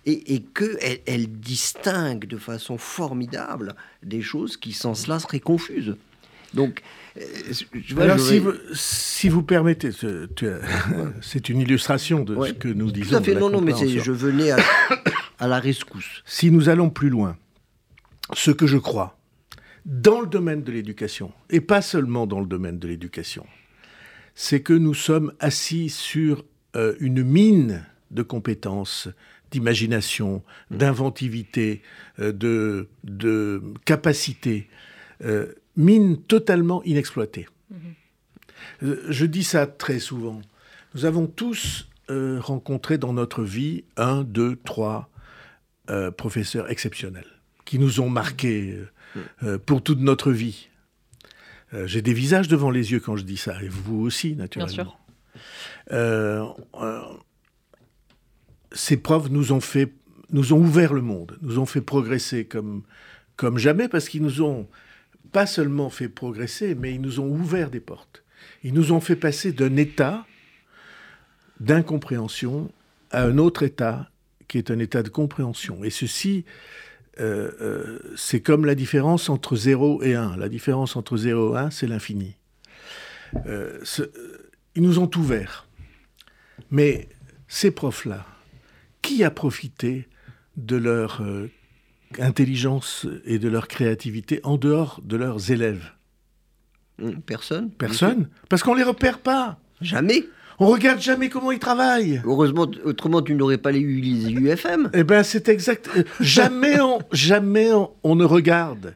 [0.07, 5.97] et, et qu'elle elle distingue de façon formidable des choses qui, sans cela, seraient confuses.
[6.53, 6.83] Donc,
[7.17, 7.23] euh,
[7.99, 9.91] Alors, si, vous, si, vous, permettez,
[11.21, 13.11] c'est une illustration de ce que nous disons.
[13.11, 14.59] Tout à fait, non, non, mais je venais à,
[15.41, 16.23] à, la rescousse.
[16.25, 17.37] Si nous allons plus loin,
[18.33, 19.19] ce que je crois,
[19.85, 23.47] dans le domaine de l'éducation, et pas seulement dans le domaine de l'éducation,
[24.35, 29.09] c'est que nous sommes assis sur euh, une mine de compétences,
[29.55, 31.83] d'imagination, d'inventivité,
[32.19, 34.69] euh, de, de, capacité,
[35.25, 37.47] euh, mine totalement inexploitée.
[37.71, 37.79] Mhm.
[38.83, 40.41] Euh, je dis ça très souvent.
[40.95, 45.09] Nous avons tous rencontré dans notre vie un, deux, trois
[46.19, 47.34] professeurs exceptionnels
[47.65, 48.79] qui nous ont marqués
[49.67, 50.69] pour toute notre vie.
[51.87, 54.97] J'ai des visages devant les yeux quand je dis ça, et vous aussi, naturellement.
[55.91, 56.55] Bien sûr
[58.75, 59.93] ces profs nous ont fait,
[60.31, 62.83] nous ont ouvert le monde, nous ont fait progresser comme,
[63.37, 64.69] comme jamais parce qu'ils nous ont
[65.33, 68.25] pas seulement fait progresser, mais ils nous ont ouvert des portes.
[68.63, 70.27] Ils nous ont fait passer d'un état
[71.61, 72.71] d'incompréhension
[73.11, 74.11] à un autre état
[74.49, 75.85] qui est un état de compréhension.
[75.85, 76.45] Et ceci,
[77.21, 80.37] euh, euh, c'est comme la différence entre 0 et 1.
[80.37, 82.37] La différence entre 0 et 1, c'est l'infini.
[83.47, 83.81] Euh,
[84.75, 85.67] ils nous ont ouverts.
[86.71, 87.09] Mais
[87.49, 88.27] ces profs-là,
[89.03, 90.09] qui a profité
[90.57, 91.23] de leur
[92.19, 95.93] intelligence et de leur créativité en dehors de leurs élèves?
[97.03, 97.71] Hum, Personne.
[97.71, 98.29] Personne.
[98.49, 99.59] Parce qu'on ne les repère pas.
[99.81, 100.25] Jamais.
[100.59, 102.23] On regarde jamais comment ils travaillent.
[102.25, 104.91] Heureusement, autrement tu n'aurais pas les UFM.
[104.95, 105.91] Eh ben c'est exact.
[106.21, 107.71] jamais on, jamais
[108.03, 108.95] on, ne regarde.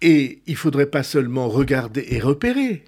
[0.00, 2.84] Et il faudrait pas seulement regarder et repérer.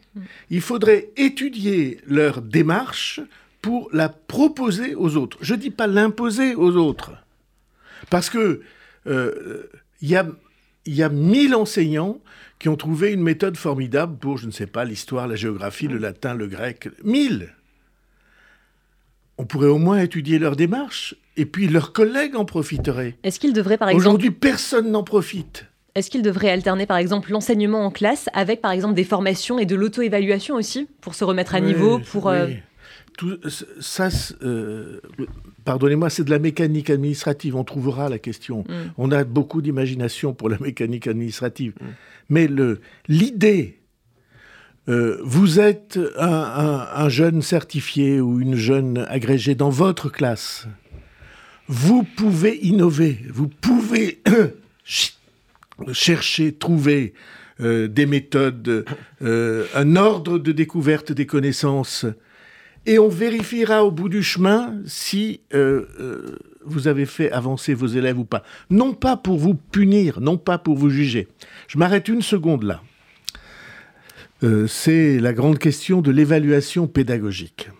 [0.48, 3.20] Il faudrait étudier leur démarche
[3.62, 5.36] pour la proposer aux autres.
[5.40, 7.12] Je dis pas l'imposer aux autres,
[8.08, 8.62] parce que
[9.06, 9.68] euh,
[10.00, 10.26] il y a
[10.86, 12.20] il y a mille enseignants
[12.60, 15.98] qui ont trouvé une méthode formidable pour, je ne sais pas, l'histoire, la géographie, le
[15.98, 16.88] latin, le grec.
[17.02, 17.54] Mille
[19.38, 23.16] On pourrait au moins étudier leur démarche, et puis leurs collègues en profiteraient.
[23.22, 24.02] Est-ce qu'ils devraient, par exemple...
[24.02, 25.66] Aujourd'hui, personne n'en profite.
[25.94, 29.64] Est-ce qu'ils devraient alterner, par exemple, l'enseignement en classe avec, par exemple, des formations et
[29.64, 32.28] de l'auto-évaluation aussi, pour se remettre à niveau, pour...
[32.28, 32.48] Euh,
[33.16, 33.38] tout
[33.80, 34.08] ça,
[34.42, 35.00] euh,
[35.64, 37.56] pardonnez-moi, c'est de la mécanique administrative.
[37.56, 38.60] On trouvera la question.
[38.60, 38.92] Mm.
[38.98, 41.74] On a beaucoup d'imagination pour la mécanique administrative.
[41.80, 41.86] Mm.
[42.30, 42.48] Mais
[43.08, 43.78] l'idée,
[44.88, 50.66] euh, vous êtes un, jeune certifié ou une jeune agrégée dans votre classe.
[51.68, 53.18] Vous pouvez innover.
[53.32, 54.22] Vous pouvez
[55.92, 57.14] chercher, trouver
[57.60, 58.84] euh, des méthodes,
[59.20, 62.06] un ordre de découverte des connaissances
[62.86, 67.86] et on vérifiera au bout du chemin si euh, euh, vous avez fait avancer vos
[67.86, 68.42] élèves ou pas.
[68.70, 71.28] Non pas pour vous punir, non pas pour vous juger.
[71.68, 72.82] Je m'arrête une seconde là.
[74.42, 77.70] Euh, c'est la grande question de l'évaluation pédagogique.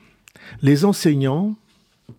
[0.61, 1.57] Les enseignants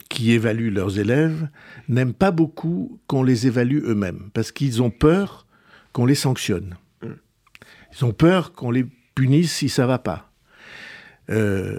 [0.10, 1.48] qui évaluent leurs élèves
[1.88, 5.46] n'aiment pas beaucoup qu'on les évalue eux-mêmes, parce qu'ils ont peur
[5.94, 6.76] qu'on les sanctionne.
[7.04, 10.31] Ils ont peur qu'on les punisse si ça va pas.
[11.32, 11.78] Euh,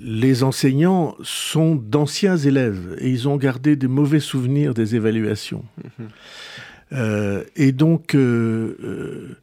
[0.00, 5.64] les enseignants sont d'anciens élèves et ils ont gardé des mauvais souvenirs des évaluations.
[5.76, 6.08] Mhm.
[6.92, 9.36] Euh, et donc, euh,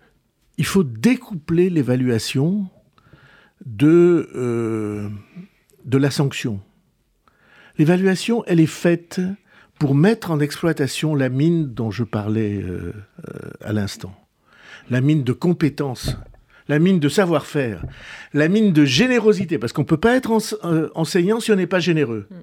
[0.57, 2.67] il faut découpler l'évaluation
[3.65, 4.29] de,
[5.85, 6.59] de la sanction.
[7.77, 9.21] L'évaluation, elle est faite
[9.79, 12.63] pour mettre en exploitation la mine dont je parlais
[13.61, 14.13] à l'instant,
[14.89, 16.17] la mine de compétences
[16.69, 17.83] la mine de savoir-faire,
[18.33, 20.31] la mine de générosité, parce qu'on ne peut pas être
[20.63, 22.27] euh, enseignant si on n'est pas généreux.
[22.29, 22.35] Mm.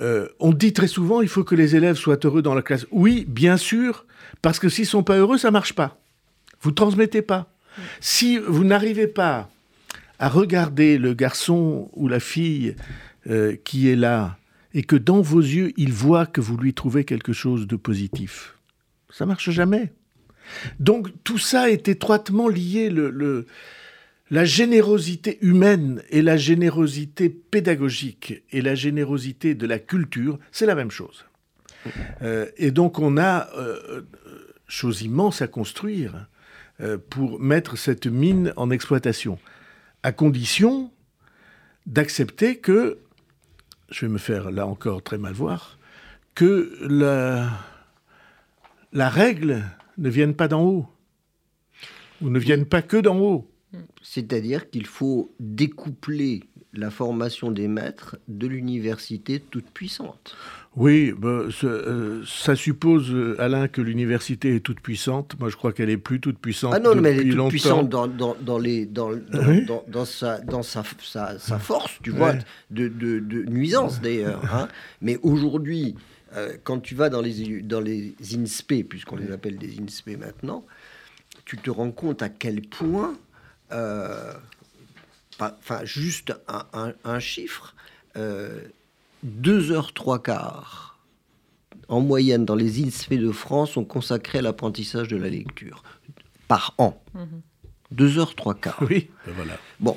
[0.00, 2.86] Euh, on dit très souvent il faut que les élèves soient heureux dans la classe.
[2.90, 4.06] Oui, bien sûr,
[4.42, 5.98] parce que s'ils sont pas heureux, ça marche pas.
[6.60, 7.48] Vous transmettez pas.
[7.78, 7.82] Mm.
[8.00, 9.48] Si vous n'arrivez pas
[10.18, 12.76] à regarder le garçon ou la fille
[13.28, 14.36] euh, qui est là
[14.74, 18.56] et que dans vos yeux il voit que vous lui trouvez quelque chose de positif,
[19.10, 19.92] ça marche jamais.
[20.80, 22.90] Donc tout ça est étroitement lié.
[22.90, 23.46] Le,
[24.30, 30.74] la générosité humaine et la générosité pédagogique et la générosité de la culture, c'est la
[30.74, 31.26] même chose.
[32.22, 34.02] Euh, et donc on a euh,
[34.66, 36.26] chose immense à construire
[36.80, 39.38] euh, pour mettre cette mine en exploitation,
[40.02, 40.90] à condition
[41.86, 42.98] d'accepter que,
[43.90, 45.78] je vais me faire là encore très mal voir,
[46.34, 47.50] que la,
[48.92, 49.62] la règle
[49.98, 50.86] ne viennent pas d'en haut,
[52.22, 53.50] ou ne viennent pas que d'en haut.
[54.02, 56.44] C'est-à-dire qu'il faut découpler
[56.76, 60.36] la formation des maîtres de l'université toute puissante.
[60.76, 65.36] Oui, bah, euh, ça, suppose, euh, Alain, que l'université est toute puissante.
[65.38, 66.72] Moi, je crois qu'elle est plus toute puissante.
[66.74, 69.12] Ah non, mais elle est toute puissante dans, dans, les, dans,
[69.86, 70.82] dans, sa, dans sa,
[71.38, 72.34] sa, force, tu vois,
[72.72, 74.42] de, de, nuisance d'ailleurs.
[74.52, 74.68] Hein.
[75.00, 75.94] Mais aujourd'hui,
[76.36, 80.64] euh, quand tu vas dans les, dans les INSPE, puisqu'on les appelle des INSPE maintenant,
[81.44, 83.16] tu te rends compte à quel point,
[83.72, 84.32] euh,
[85.38, 87.74] enfin, juste un, chiffre,
[88.16, 90.98] 2 euh, heures 3 quarts
[91.88, 95.82] en moyenne dans les INSPE de France sont consacrés à l'apprentissage de la lecture
[96.48, 97.02] par an.
[97.90, 98.18] 2 mhm.
[98.18, 98.82] heures 3 quarts.
[98.88, 99.58] Oui, ben voilà.
[99.80, 99.96] Bon,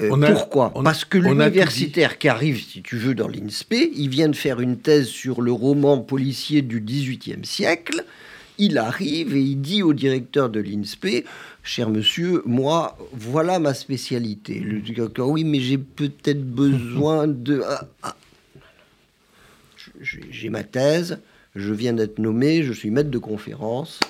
[0.00, 4.36] euh, pourquoi Parce que l'universitaire qui arrive, si tu veux, dans l'INSPE, il vient de
[4.36, 8.04] faire une thèse sur le roman policier du XVIIIe siècle.
[8.58, 11.24] Il arrive et il dit au directeur de l'INSPE,
[11.62, 14.60] cher monsieur, moi, voilà ma spécialité.
[14.60, 17.62] Le directeur, oui, mais j'ai peut-être besoin de...
[17.66, 18.16] Ah, ah.
[20.00, 21.18] J'ai ma thèse,
[21.54, 24.00] je viens d'être nommé, je suis maître de conférence.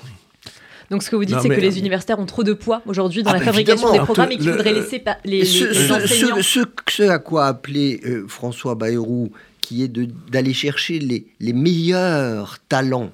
[0.91, 3.31] Donc ce que vous dites, c'est que les universitaires ont trop de poids aujourd'hui dans
[3.31, 6.37] ah la bah, fabrication des programmes et qu'il faudrait laisser les, ce, enseignants.
[6.41, 9.91] Ce, à quoi appelait euh, François Bayrou, qui est
[10.29, 13.11] d'aller chercher les, les meilleurs talents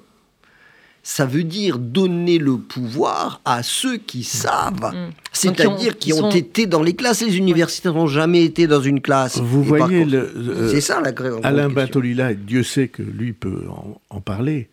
[1.02, 5.10] ça veut dire donner le pouvoir à ceux qui savent, mm.
[5.32, 7.22] c'est-à-dire qui, ont, été dans les classes.
[7.22, 9.38] Les universitaires n'ont jamais été dans une classe.
[9.38, 13.64] Vous voyez, euh, c'est ça la Alain Bintolila, Dieu sait que lui peut
[14.10, 14.68] en, parler,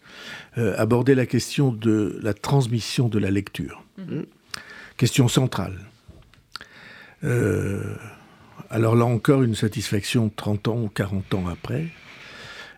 [0.59, 3.83] euh, aborder la question de la transmission de la lecture.
[3.97, 4.23] Mm.
[4.97, 5.79] Question centrale.
[7.23, 7.95] Euh,
[8.69, 11.85] alors là encore, une satisfaction 30 ans ou 40 ans après.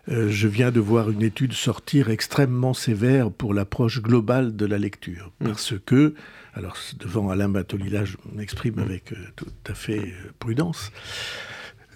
[0.08, 4.78] Euh, je viens de voir une étude sortir extrêmement sévère pour l'approche globale de la
[4.78, 5.32] lecture.
[5.40, 5.46] Mm.
[5.46, 6.14] Parce que,
[6.54, 8.82] alors devant Alain Batolila, je m'exprime mm.
[8.82, 10.92] avec euh, tout à fait prudence,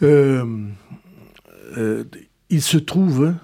[0.01, 0.73] il
[2.63, 3.35] se trouve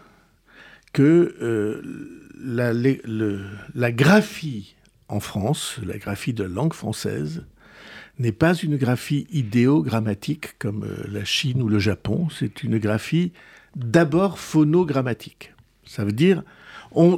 [0.92, 4.74] que la, graphie
[5.08, 7.44] en France, la graphie de langue française,
[8.18, 13.32] n'est pas une graphie idéogrammatique comme la Chine ou le Japon, c'est une graphie
[13.74, 15.54] d'abord phonogrammatique.
[15.84, 16.42] Ça veut dire,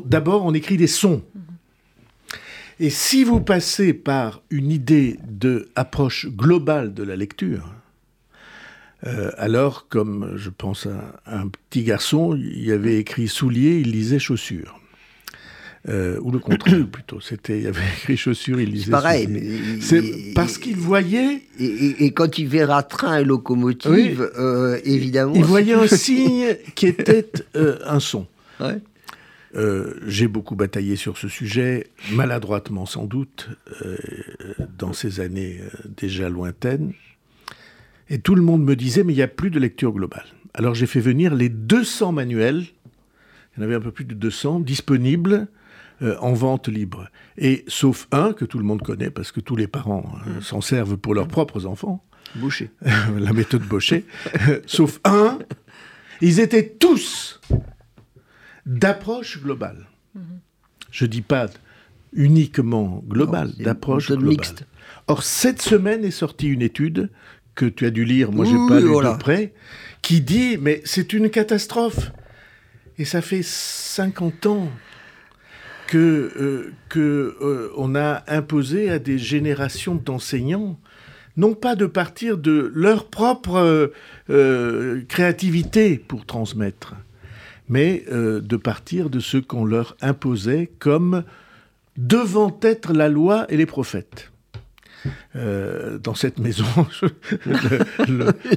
[0.04, 1.22] d'abord on écrit des sons.
[2.80, 7.72] Et si vous passez par une idée de approche globale de la lecture,
[9.06, 14.18] euh, alors, comme je pense à, un petit garçon, il avait écrit soulier, il lisait
[14.18, 14.80] chaussures.
[15.86, 17.20] Euh, ou le contraire plutôt.
[17.20, 18.90] C'était, il y avait écrit chaussures, il lisait.
[18.90, 19.42] Pareil, mais
[19.80, 21.42] c'est parce qu'il voyait.
[21.58, 25.34] Et, quand il verra train et locomotive, euh, évidemment.
[25.34, 28.26] Il voyait un signe qui était euh, un son.
[30.06, 33.50] j'ai beaucoup bataillé sur ce sujet, maladroitement sans doute,
[34.78, 35.60] dans ces années
[35.96, 36.94] déjà lointaines.
[38.08, 40.26] Et tout le monde me disait, mais il n'y a plus de lecture globale.
[40.54, 42.64] Alors j'ai fait venir les 200 manuels,
[43.56, 45.48] il y en avait un peu plus de 200, disponibles
[46.02, 47.08] euh, en vente libre.
[47.38, 50.42] Et sauf un que tout le monde connaît, parce que tous les parents euh, mm.
[50.42, 52.04] s'en servent pour leurs propres enfants.
[52.34, 52.70] Boucher.
[53.18, 54.04] la méthode Boucher.
[54.66, 55.38] sauf un,
[56.20, 57.40] ils étaient tous
[58.66, 59.86] d'approche globale.
[60.16, 60.20] Mm-hmm.
[60.90, 61.48] Je dis pas
[62.12, 64.28] uniquement globale, d'approche globale.
[64.28, 64.64] Mixte.
[65.06, 67.10] Or, cette semaine est sortie une étude
[67.54, 69.52] que tu as dû lire, moi j'ai pas lu de près,
[70.02, 72.10] qui dit mais c'est une catastrophe.
[72.98, 74.68] Et ça fait 50 ans
[75.86, 80.78] que, euh, que euh, on a imposé à des générations d'enseignants
[81.36, 83.90] non pas de partir de leur propre
[84.30, 86.94] euh, créativité pour transmettre,
[87.68, 91.24] mais de partir de ce qu'on leur imposait comme
[91.96, 94.30] devant être la loi et les prophètes.
[95.36, 96.64] Euh, dans cette maison.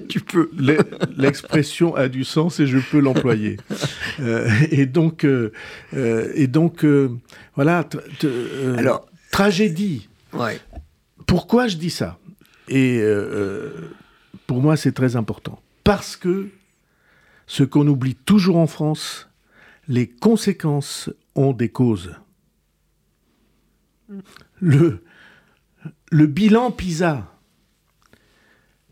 [0.10, 0.49] tu peux.
[1.17, 3.57] L'expression a du sens et je peux l'employer.
[4.19, 5.51] Euh, et donc, euh,
[5.93, 6.86] et donc
[7.55, 7.88] voilà.
[8.77, 10.07] Alors, tragédie.
[10.33, 10.60] Ouais.
[11.25, 12.17] Pourquoi je dis ça?
[12.69, 13.01] Et
[14.45, 15.62] pour moi, c'est très important.
[15.83, 16.49] Parce que
[17.47, 19.29] ce qu'on oublie toujours en France,
[19.88, 22.13] les conséquences ont des causes.
[24.60, 25.03] Le,
[26.12, 27.34] le bilan PISA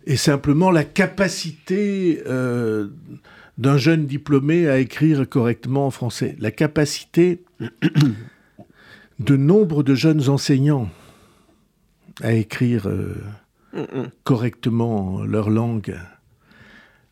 [0.05, 2.89] est simplement la capacité euh,
[3.57, 7.43] d'un jeune diplômé à écrire correctement en français, la capacité
[9.19, 10.89] de nombre de jeunes enseignants
[12.21, 13.15] à écrire euh,
[14.23, 15.97] correctement leur langue,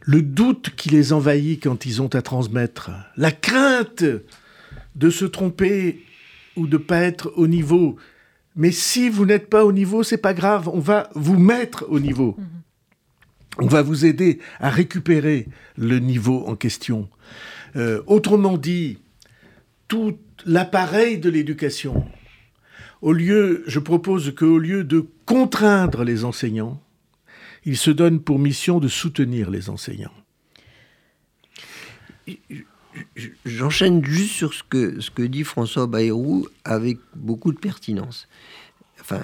[0.02, 4.04] le doute qui les envahit quand ils ont à transmettre, la crainte
[4.96, 6.04] de se tromper
[6.56, 7.98] ou de ne pas être au niveau,
[8.56, 12.00] mais si vous n'êtes pas au niveau, c'est pas grave, on va vous mettre au
[12.00, 12.36] niveau.
[12.38, 12.48] Mhm.
[13.60, 17.10] On va vous aider à récupérer le niveau en question.
[17.76, 19.00] Euh, autrement dit,
[19.88, 22.06] tout l'appareil de l'éducation,
[23.02, 26.82] au lieu, je propose qu'au lieu de contraindre les enseignants,
[27.66, 30.13] il se donne pour mission de soutenir les enseignants.
[33.45, 38.28] J'enchaîne juste sur ce que, ce que dit François Bayrou avec beaucoup de pertinence.
[39.01, 39.24] Enfin,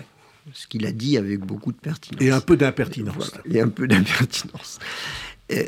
[0.54, 2.22] ce qu'il a dit avec beaucoup de pertinence.
[2.22, 3.32] Et un peu d'impertinence.
[3.50, 4.80] et un peu d'impertinence.
[5.52, 5.64] Euh,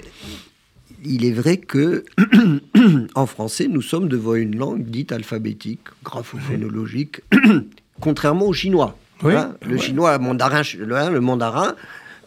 [1.04, 2.06] il est vrai que,
[3.16, 7.22] en français, nous sommes devant une langue dite alphabétique, graphophonologique,
[8.00, 8.98] contrairement au chinois.
[9.24, 11.76] Hein, le chinois, mandarin, le mandarin,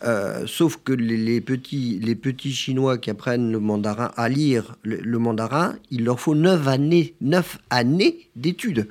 [0.05, 5.19] euh, sauf que les, petits, les petits Chinois qui apprennent le mandarin à lire le,
[5.19, 8.89] mandarin, il leur faut neuf années, neuf années d'études.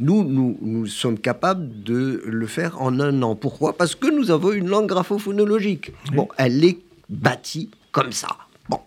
[0.00, 3.36] Nous, nous, nous, sommes capables de le faire en un an.
[3.36, 3.76] Pourquoi?
[3.76, 5.92] Parce que nous avons une langue graphophonologique.
[6.12, 8.28] Bon, elle est bâtie comme ça.
[8.68, 8.80] Bon,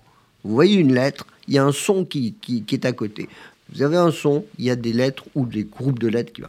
[0.43, 3.27] vous voyez une lettre, il y a un son qui, qui, qui, est à côté.
[3.73, 6.41] Vous avez un son, il y a des lettres ou des groupes de lettres qui
[6.41, 6.47] vont.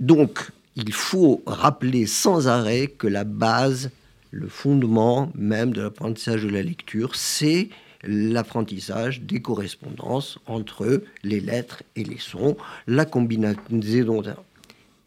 [0.00, 3.90] donc, il faut rappeler sans arrêt que la base,
[4.30, 7.68] le fondement même de l'apprentissage de la lecture, c'est
[8.04, 12.56] l'apprentissage des correspondances entre les lettres et les sons,
[12.86, 14.22] la combinaison.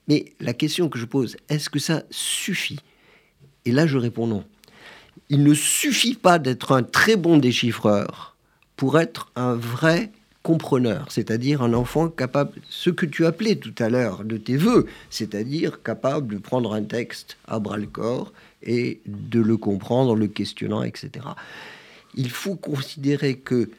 [0.10, 2.80] Mais la question que je pose, est-ce que ça suffit?
[3.64, 4.44] Et là, je réponds non.
[5.30, 8.36] Il ne suffit pas d'être un très bon déchiffreur
[8.76, 10.12] pour être un vrai
[10.44, 14.88] compreneur, c'est-à-dire un enfant capable, ce que tu appelais tout à l'heure de tes voeux,
[15.10, 18.34] c'est-à-dire capable de prendre un texte à bras le corps
[18.64, 21.26] et de le comprendre en le questionnant, etc.
[22.16, 23.70] Il faut considérer que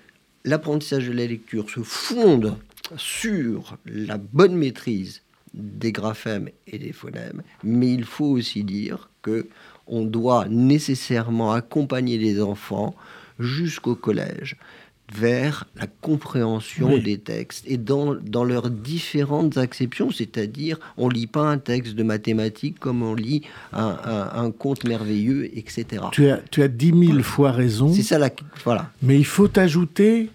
[0.45, 2.57] l'apprentissage de la lecture se fonde
[2.97, 5.23] sur la bonne maîtrise
[5.55, 9.47] des graphèmes et des phonèmes, mais il faut aussi dire que
[9.87, 12.95] on doit nécessairement accompagner les enfants
[13.39, 14.57] jusqu'au collège
[15.15, 21.43] vers la compréhension des textes et dans, dans, leurs différentes acceptions, c'est-à-dire on lit pas
[21.43, 23.43] un texte de mathématiques comme on lit
[23.73, 23.97] un,
[24.35, 26.05] un, conte merveilleux, etc.
[26.13, 27.93] Tu as, tu as dix mille fois raison.
[27.93, 28.31] C'est ça la...
[28.65, 28.91] Voilà.
[29.03, 30.31] Mais il faut ajouter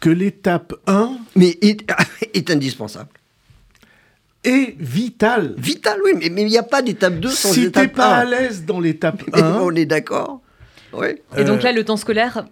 [0.00, 1.16] que l'étape 1...
[1.36, 1.84] Mais est,
[2.34, 3.10] est indispensable.
[4.42, 5.54] Et vital.
[5.58, 7.88] Vital, oui, mais il n'y a pas d'étape 2 sans si étape 1.
[7.88, 9.60] Si pas à l'aise dans l'étape 1...
[9.60, 10.40] on est d'accord.
[10.92, 11.08] Oui.
[11.36, 12.44] Et donc là, le temps scolaire,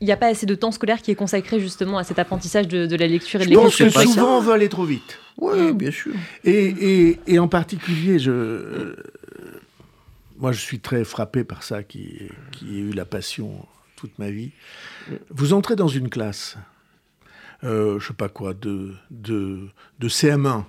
[0.00, 2.68] il n'y a pas assez de temps scolaire qui est consacré justement à cet apprentissage
[2.68, 3.88] de, la lecture et de l'écriture.
[3.88, 5.18] Je pense que souvent on veut aller trop vite.
[5.38, 6.14] Oui, bien sûr.
[6.44, 8.96] Et, et, et en particulier, je, euh,
[10.38, 14.30] moi je suis très frappé par ça, qui, qui ai eu la passion toute ma
[14.30, 14.52] vie.
[15.30, 16.56] Vous entrez dans une classe,
[17.64, 19.68] euh, je sais pas quoi, de, de,
[19.98, 20.64] de CM1.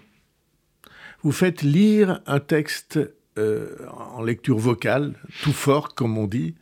[1.21, 2.99] Vous faites lire un texte
[3.37, 5.13] euh, en lecture vocale,
[5.43, 6.55] tout fort, comme on dit,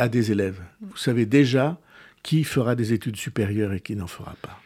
[0.00, 0.60] à des élèves.
[0.80, 1.78] Vous savez déjà
[2.22, 4.60] qui fera des études supérieures et qui n'en fera pas.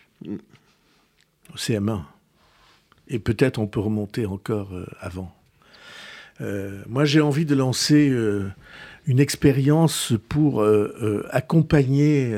[1.52, 2.02] Au CM1.
[3.08, 5.34] Et peut-être on peut remonter encore euh, avant.
[6.40, 8.48] Euh, moi, j'ai envie de lancer euh,
[9.06, 10.64] une expérience pour
[11.30, 12.34] accompagner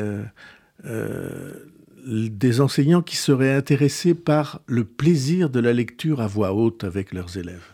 [2.04, 7.12] des enseignants qui seraient intéressés par le plaisir de la lecture à voix haute avec
[7.12, 7.64] leurs élèves.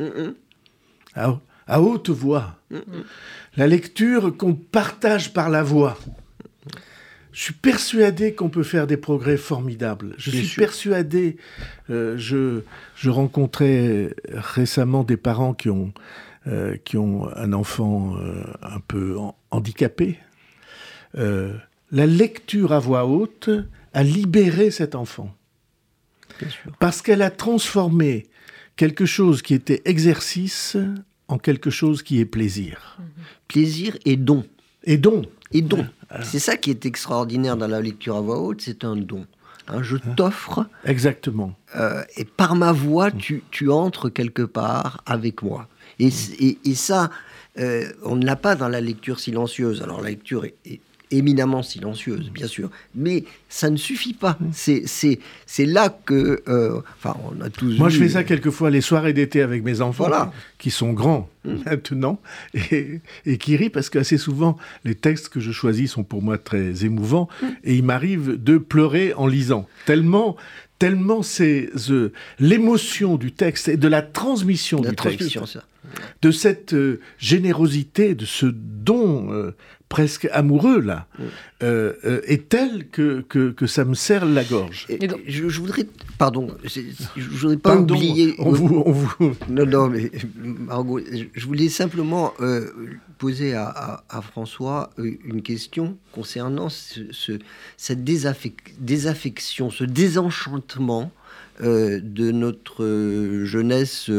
[1.14, 2.58] Ah, à haute voix.
[3.56, 5.98] La lecture qu'on partage par la voix.
[7.32, 10.14] Je suis persuadé qu'on peut faire des progrès formidables.
[10.18, 11.38] Je suis persuadé.
[11.88, 12.60] Euh, je,
[12.94, 15.94] je, rencontrais récemment des parents qui ont,
[16.46, 19.16] euh, qui ont un enfant euh, un peu
[19.50, 20.18] handicapé.
[21.14, 23.50] la lecture à voix haute
[23.94, 25.34] a libéré cet enfant.
[26.78, 28.26] Parce qu'elle a transformé
[28.76, 30.76] quelque chose qui était exercice
[31.28, 32.98] en quelque chose qui est plaisir.
[33.48, 34.44] Plaisir et don.
[34.84, 35.22] Et don.
[35.52, 35.86] Et don.
[36.22, 39.26] C'est ça qui est extraordinaire dans la lecture à voix haute, c'est un don.
[39.68, 40.66] Hein, je t'offre.
[40.84, 41.54] Exactement.
[41.76, 45.68] Euh, et par ma voix, tu, tu, entres quelque part avec moi.
[45.98, 46.10] Et,
[46.40, 47.10] et, et ça,
[47.58, 49.82] euh, on ne l'a pas dans la lecture silencieuse.
[49.82, 50.80] Alors la lecture est
[51.12, 52.70] éminemment silencieuse, bien sûr.
[52.94, 54.38] Mais ça ne suffit pas.
[54.40, 54.50] Mm.
[55.46, 56.42] C'est là que.
[56.48, 57.78] Euh, enfin, on a tous.
[57.78, 60.10] Moi, je fais ça quelquefois les soirées d'été avec mes enfants,
[60.58, 61.54] qui sont grands mm.
[61.66, 62.20] maintenant,
[62.54, 66.38] et, et, qui rient parce qu'assez souvent, les textes que je choisis sont pour moi
[66.38, 67.46] très émouvants, mm.
[67.64, 69.68] et il m'arrive de pleurer en lisant.
[69.86, 70.36] Tellement.
[70.78, 71.70] Tellement c'est
[72.40, 75.38] l'émotion du texte et de la transmission du texte,
[76.22, 79.54] de cette euh, générosité, de ce don euh,
[79.92, 81.06] presque amoureux, là,
[81.62, 84.86] euh, euh, est tel que, que, ça me serre la gorge.
[85.26, 86.80] je, voudrais, pardon, je,
[87.14, 88.34] je voudrais pas oublier...
[88.38, 89.12] On vous, on vous...
[89.50, 90.98] Non, non, mais Margot,
[91.34, 92.70] je voulais simplement euh,
[93.18, 97.38] poser à, François une question concernant ce,
[97.76, 101.12] cette désaffection, ce désenchantement
[101.62, 104.10] de notre jeunesse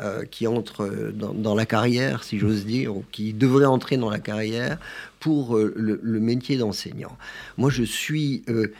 [0.00, 4.18] euh, qui entre dans, la carrière, si j'ose dire, ou qui devrait entrer dans la
[4.18, 4.78] carrière
[5.18, 7.18] pour euh, le, métier d'enseignant.
[7.58, 8.72] Moi, je suis, euh,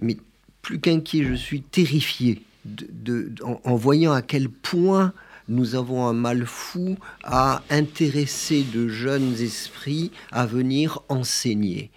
[0.00, 0.16] mais
[0.62, 5.12] plus qu'inquiet, je suis terrifié de, en, voyant à quel point
[5.48, 11.90] nous avons un mal fou à intéresser de jeunes esprits à venir enseigner.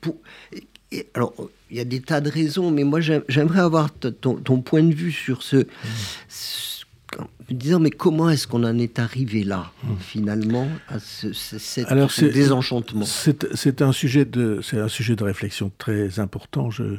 [0.00, 0.16] Pour,
[1.14, 1.34] alors,
[1.70, 4.94] il y a des tas de raisons, mais moi, j'aimerais avoir ton, ton, point de
[4.94, 5.66] vue sur ce,
[7.50, 9.96] disant mais comment est-ce qu'on en est arrivé là hmm.
[9.98, 13.04] finalement à ce, ce, désenchantement?
[13.04, 16.70] C'est un sujet de c'est un sujet de réflexion très important.
[16.70, 16.98] Je,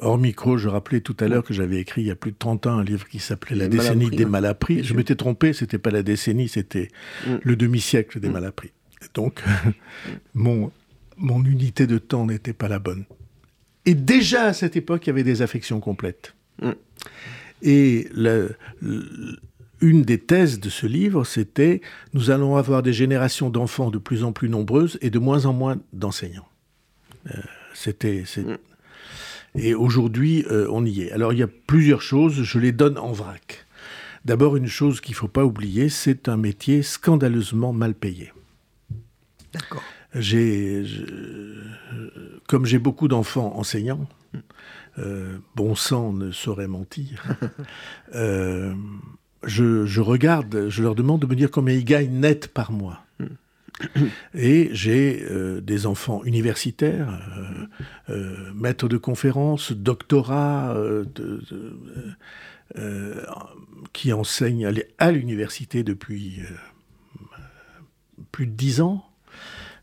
[0.00, 2.36] hors micro, je rappelais tout à l'heure que j'avais écrit il y a plus de
[2.38, 4.82] 30 ans un livre qui s'appelait La décennie des malappris.
[4.82, 6.88] Je m'étais trompé, c'était pas la décennie, c'était
[7.26, 7.36] hmm.
[7.42, 8.32] le demi-siècle des hmm.
[8.32, 8.72] malappris.
[9.14, 9.42] Donc
[10.34, 10.70] mon
[11.16, 13.04] mon unité de temps n'était pas la bonne.
[13.86, 16.34] Et déjà à cette époque, il y avait des affections complètes.
[17.62, 18.56] Et le,
[19.80, 21.80] une des thèses de ce livre, c'était
[22.12, 25.52] nous allons avoir des générations d'enfants de plus en plus nombreuses et de moins en
[25.52, 26.48] moins d'enseignants.
[27.28, 27.40] Euh,
[27.74, 28.24] c'était.
[28.36, 28.56] Mm.
[29.58, 31.12] Et aujourd'hui, euh, on y est.
[31.12, 33.66] Alors, il y a plusieurs choses, je les donne en vrac.
[34.24, 38.32] D'abord, une chose qu'il ne faut pas oublier, c'est un métier scandaleusement mal payé.
[39.52, 39.82] D'accord.
[40.14, 40.84] J'ai,
[42.46, 44.08] comme j'ai beaucoup d'enfants enseignants,
[44.98, 47.22] euh, bon sang ne saurait mentir.
[48.14, 48.74] euh,
[49.44, 53.04] je, regarde, je leur demande de me dire combien ils gagnent net par mois.
[54.34, 57.20] Et j'ai euh, des enfants universitaires,
[58.54, 60.74] maîtres de conférences, doctorats,
[63.92, 66.40] qui enseignent à l'université depuis
[68.32, 69.05] plus de dix ans.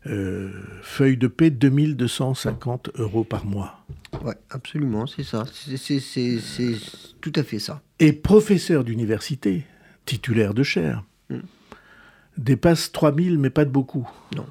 [0.04, 3.84] Feuille de paix 2250 euros par mois.
[4.24, 5.44] Oui, absolument, c'est ça.
[5.52, 6.76] C'est
[7.20, 7.82] tout à fait ça.
[7.98, 9.64] Et professeur d'université,
[10.06, 11.38] titulaire de chaire, hmm.
[12.38, 14.08] dépasse 3000, mais pas de beaucoup.
[14.36, 14.46] Non.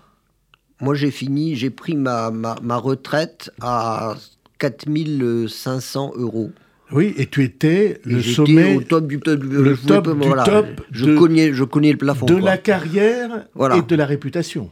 [0.82, 4.16] Moi, j'ai fini, j'ai pris ma, ma, retraite à
[4.60, 6.52] 4500 euros.
[6.92, 11.18] Oui, et tu étais le sommet, au top du top, le top, du top je,
[11.18, 12.26] connais, je connais le plafond.
[12.26, 13.46] De la carrière
[13.76, 14.70] et de la réputation.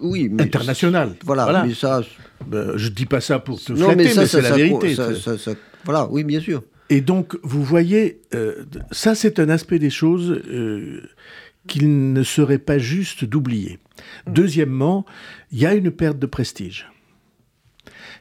[0.00, 1.14] Oui, mais internationale.
[1.24, 2.02] Voilà, mais ça.
[2.46, 4.96] Ben, je dis pas ça pour te flatter, mais, c'est la vérité.
[5.84, 6.62] voilà, oui, bien sûr.
[6.90, 11.02] Et donc, vous voyez, euh, ça c'est un aspect des choses euh,
[11.66, 13.78] qu'il ne serait pas juste d'oublier.
[14.26, 15.06] Deuxièmement,
[15.50, 16.90] il y a une perte de prestige.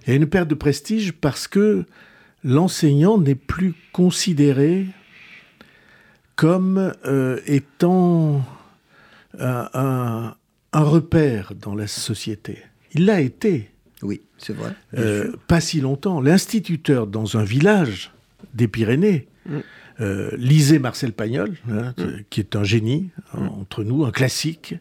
[0.02, 1.84] Il y a une perte de prestige parce que
[2.44, 4.88] l'enseignant n'est plus considéré
[6.36, 8.44] comme euh, étant
[9.40, 10.36] un, un
[10.82, 12.60] repère dans la société.
[12.94, 13.70] Il l'a été.
[14.02, 14.72] Oui, c'est vrai.
[14.98, 16.22] Euh, pas si longtemps.
[16.22, 18.12] L'instituteur dans un village
[18.54, 19.58] des Pyrénées, mm.
[20.02, 22.04] euh, lisez Marcel Pagnol, hein, mm.
[22.30, 23.60] qui est un génie hein, mm.
[23.60, 24.76] entre nous, un classique.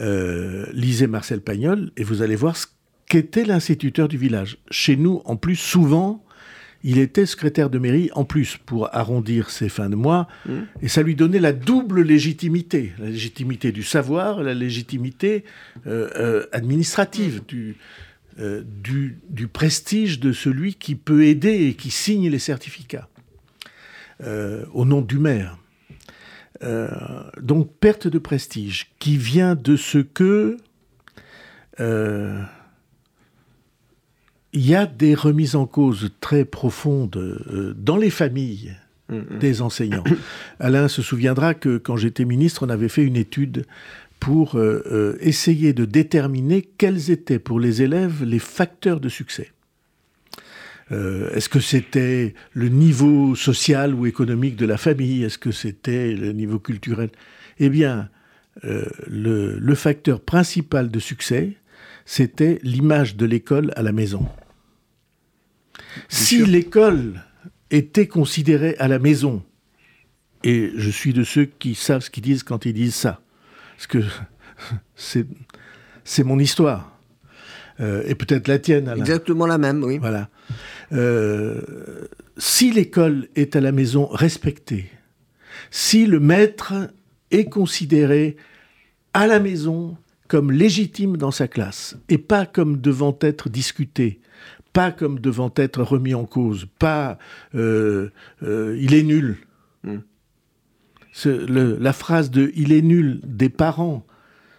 [0.00, 2.66] Euh, lisez Marcel Pagnol et vous allez voir ce
[3.08, 4.58] qu'était l'instituteur du village.
[4.70, 6.24] Chez nous, en plus, souvent,
[6.86, 10.52] il était secrétaire de mairie en plus pour arrondir ses fins de mois, mmh.
[10.82, 15.42] et ça lui donnait la double légitimité, la légitimité du savoir, la légitimité
[15.88, 17.72] euh, euh, administrative, mmh.
[18.38, 23.08] euh, du, du, prestige de celui qui peut aider et qui signe les certificats
[24.72, 25.58] au nom du maire.
[27.42, 30.56] donc perte de prestige qui vient de ce que
[34.56, 38.74] il y a des remises en cause très profondes euh, dans les familles
[39.12, 39.38] mm-hmm.
[39.38, 40.04] des enseignants.
[40.60, 43.66] Alain se souviendra que quand j'étais ministre, on avait fait une étude
[44.18, 49.52] pour euh, euh, essayer de déterminer quels étaient pour les élèves les facteurs de succès.
[50.88, 55.24] Est-ce que c'était le niveau social ou économique de la famille?
[55.24, 57.10] Est-ce que c'était le niveau culturel?
[57.58, 58.08] Eh bien,
[58.62, 61.54] le, le facteur principal de succès,
[62.04, 64.28] c'était l'image de l'école à la maison.
[66.08, 67.22] Si l'école
[67.70, 69.42] était considérée à la maison,
[70.44, 73.20] et je suis de ceux qui savent ce qu'ils disent quand ils disent ça,
[73.76, 73.98] parce que
[76.04, 76.92] c'est mon histoire.
[77.80, 79.00] Euh, et peut-être la tienne, Alain.
[79.00, 79.98] Exactement la même, oui.
[79.98, 80.30] Voilà.
[80.92, 81.60] Euh,
[82.38, 84.90] si l'école est à la maison respectée,
[85.70, 86.74] si le maître
[87.30, 88.36] est considéré
[89.12, 89.96] à la maison
[90.28, 94.20] comme légitime dans sa classe et pas comme devant être discuté,
[94.76, 97.16] pas comme devant être remis en cause, pas
[97.54, 98.10] euh,
[98.42, 99.38] euh, il est nul.
[99.84, 100.00] Hmm.
[101.24, 104.06] la phrase de il est nul des parents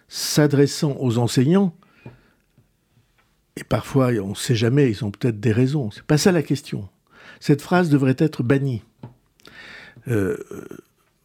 [0.08, 1.76] s'adressant aux enseignants,
[3.58, 6.42] et parfois on ne sait jamais, ils ont peut-être des raisons, c'est pas ça la
[6.42, 6.90] question.
[7.40, 8.82] Cette phrase devrait être bannie.
[10.08, 10.36] Euh,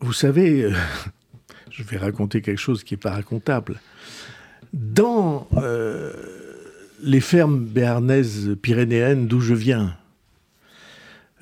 [0.00, 0.70] vous savez,
[1.70, 3.80] je vais raconter quelque chose qui n'est pas racontable.
[4.74, 5.48] Dans
[7.02, 9.96] les fermes béarnaises pyrénéennes d'où je viens,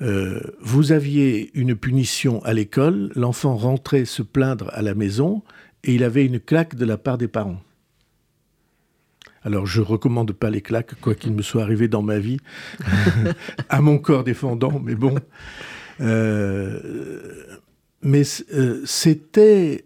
[0.01, 5.43] euh, vous aviez une punition à l'école, l'enfant rentrait se plaindre à la maison
[5.83, 7.61] et il avait une claque de la part des parents.
[9.43, 12.39] Alors je recommande pas les claques, quoi qu'il me soit arrivé dans ma vie,
[13.69, 15.15] à mon corps défendant, mais bon.
[15.99, 17.57] Euh,
[18.01, 19.85] mais euh, c'était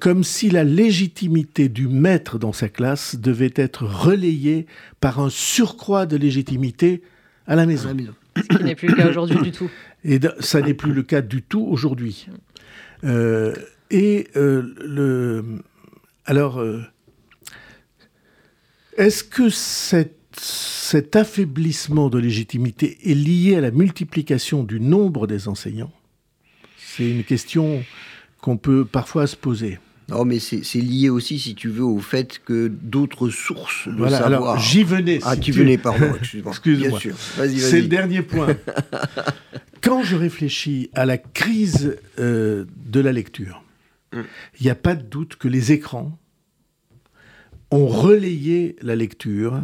[0.00, 4.66] comme si la légitimité du maître dans sa classe devait être relayée
[5.00, 7.02] par un surcroît de légitimité
[7.46, 7.94] à la maison.
[8.36, 9.70] Ce qui n'est plus le cas aujourd'hui du tout.
[10.04, 12.26] Et ça n'est plus le cas du tout aujourd'hui.
[13.04, 13.54] Euh,
[13.90, 15.44] et euh, le,
[16.24, 16.82] alors, euh,
[18.96, 25.92] est-ce que cet affaiblissement de légitimité est lié à la multiplication du nombre des enseignants?
[26.78, 27.84] C'est une question
[28.40, 29.78] qu'on peut parfois se poser.
[30.10, 34.18] Non, mais c'est lié aussi, si tu veux, au fait que d'autres sources de voilà,
[34.18, 34.42] savoir.
[34.42, 35.20] Alors, j'y venais.
[35.22, 36.52] Ah, tu venais, pardon, excuse-moi.
[36.52, 37.00] Excuse-moi.
[37.48, 38.56] C'est le dernier point.
[39.82, 43.62] Quand je réfléchis à la crise euh, de la lecture,
[44.12, 44.24] hum.
[44.58, 46.18] il n'y a pas de doute que les écrans
[47.70, 49.60] ont relayé la lecture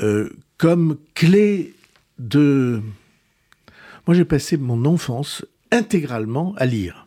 [0.00, 0.28] euh,
[0.58, 1.74] comme clé
[2.18, 2.82] de...
[4.06, 7.05] Moi, j'ai passé mon enfance intégralement à lire.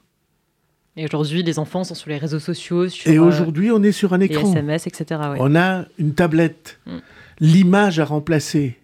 [0.95, 2.89] Et aujourd'hui, les enfants sont sur les réseaux sociaux.
[2.89, 4.43] Sur, et euh, aujourd'hui, on est sur un écran.
[4.43, 5.21] Les SMS, etc.
[5.37, 6.79] On a une tablette.
[6.85, 6.97] Mm.
[7.39, 8.77] L'image a remplacé.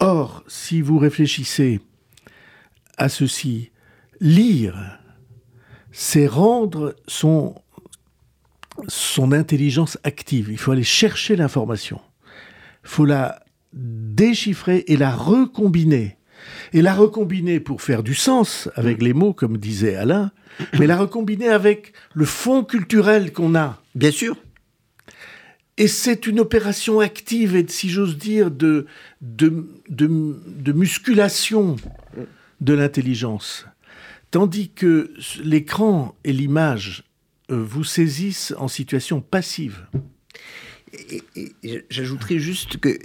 [0.00, 1.80] Or, si vous réfléchissez
[2.96, 3.70] à ceci,
[4.20, 4.98] lire,
[5.92, 7.54] c'est rendre son,
[8.88, 10.48] son intelligence active.
[10.50, 12.00] Il faut aller chercher l'information.
[12.84, 13.40] Il faut la
[13.72, 16.16] déchiffrer et la recombiner
[16.72, 20.32] et la recombiner pour faire du sens avec les mots, comme disait Alain,
[20.78, 23.82] mais la recombiner avec le fond culturel qu'on a.
[23.94, 24.36] Bien sûr.
[25.76, 28.86] Et c'est une opération active et, si j'ose dire, de,
[29.22, 31.76] de, de, musculation
[32.60, 33.66] de l'intelligence.
[34.30, 37.04] Tandis que l'écran et l'image
[37.50, 39.86] euh, vous saisissent en situation passive.
[40.92, 42.98] et j'ajouterais juste que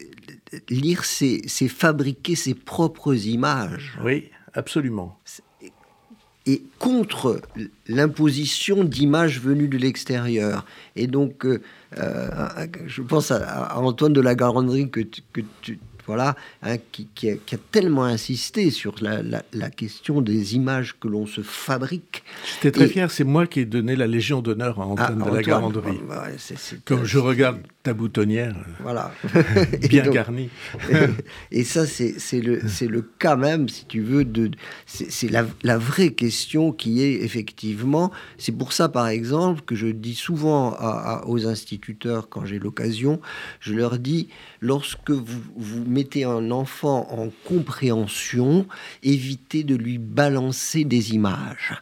[0.70, 3.98] lire, c'est fabriquer ses propres images.
[4.04, 5.20] Oui, absolument.
[6.48, 7.41] Et contre
[7.88, 10.66] l'imposition d'images venues de l'extérieur.
[10.96, 11.60] Et donc, euh,
[11.98, 15.02] euh, je pense à, Antoine de la Garandrie que,
[15.34, 21.26] que tu, voilà, hein, qui, a, tellement insisté sur la, question des images que l'on
[21.26, 22.24] se fabrique.
[22.53, 25.36] J'étais très fier, c'est moi qui ai donné la Légion d'honneur à Antoine ah, de
[25.36, 25.99] la Garanderie.
[26.08, 26.28] Bah,
[26.86, 29.12] Comme je regarde ta boutonnière, voilà.
[29.89, 30.49] bien garnie.
[31.51, 34.51] et, ça, c'est le, le cas même, si tu veux, de,
[34.86, 39.88] c'est la, la, vraie question qui est effectivement, c'est pour ça, par exemple, que je
[39.88, 40.76] dis souvent
[41.26, 43.20] aux instituteurs, quand j'ai l'occasion,
[43.60, 44.30] je leur dis,
[44.62, 48.68] lorsque vous, vous mettez un enfant en compréhension,
[49.02, 51.74] évitez de lui balancer des images.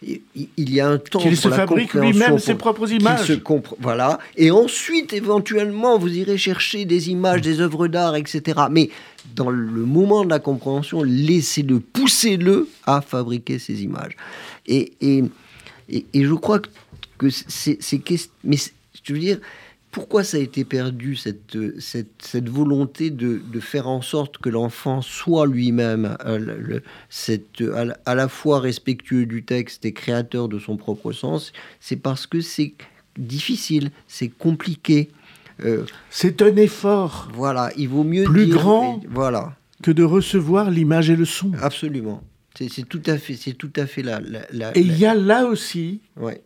[0.00, 3.26] Il y a un temps qu'il se fabrique lui-même ses propres images.
[3.26, 3.32] Se
[3.80, 4.20] voilà.
[4.36, 8.60] Et ensuite, éventuellement, vous irez chercher des images, des œuvres d'art, etc.
[8.70, 8.90] Mais
[9.34, 14.16] dans le moment de la compréhension, laissez-le, poussez-le à fabriquer ces images.
[14.68, 15.24] Et, et,
[15.88, 16.60] et, je crois
[17.18, 17.80] que c'est...
[18.44, 18.56] Mais
[19.02, 19.40] je veux dire,
[19.90, 24.48] pourquoi ça a été perdu, cette, cette, cette volonté de, de, faire en sorte que
[24.48, 26.80] l'enfant soit lui-même euh,
[28.04, 32.40] à, la fois respectueux du texte et créateur de son propre sens C'est parce que
[32.40, 32.74] c'est
[33.16, 35.10] difficile, c'est compliqué.
[35.64, 37.30] Euh, c'est un effort.
[37.32, 39.56] Voilà, il vaut mieux plus dire, grand voilà.
[39.82, 41.52] que de recevoir l'image et le son.
[41.60, 42.22] Absolument.
[42.54, 44.20] C'est tout à fait, c'est tout à fait la,
[44.74, 46.42] et il y a là aussi ouais.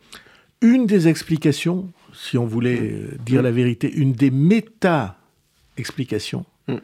[0.61, 6.77] une des explications si on voulait euh, dire la vérité, une des méta-explications mm.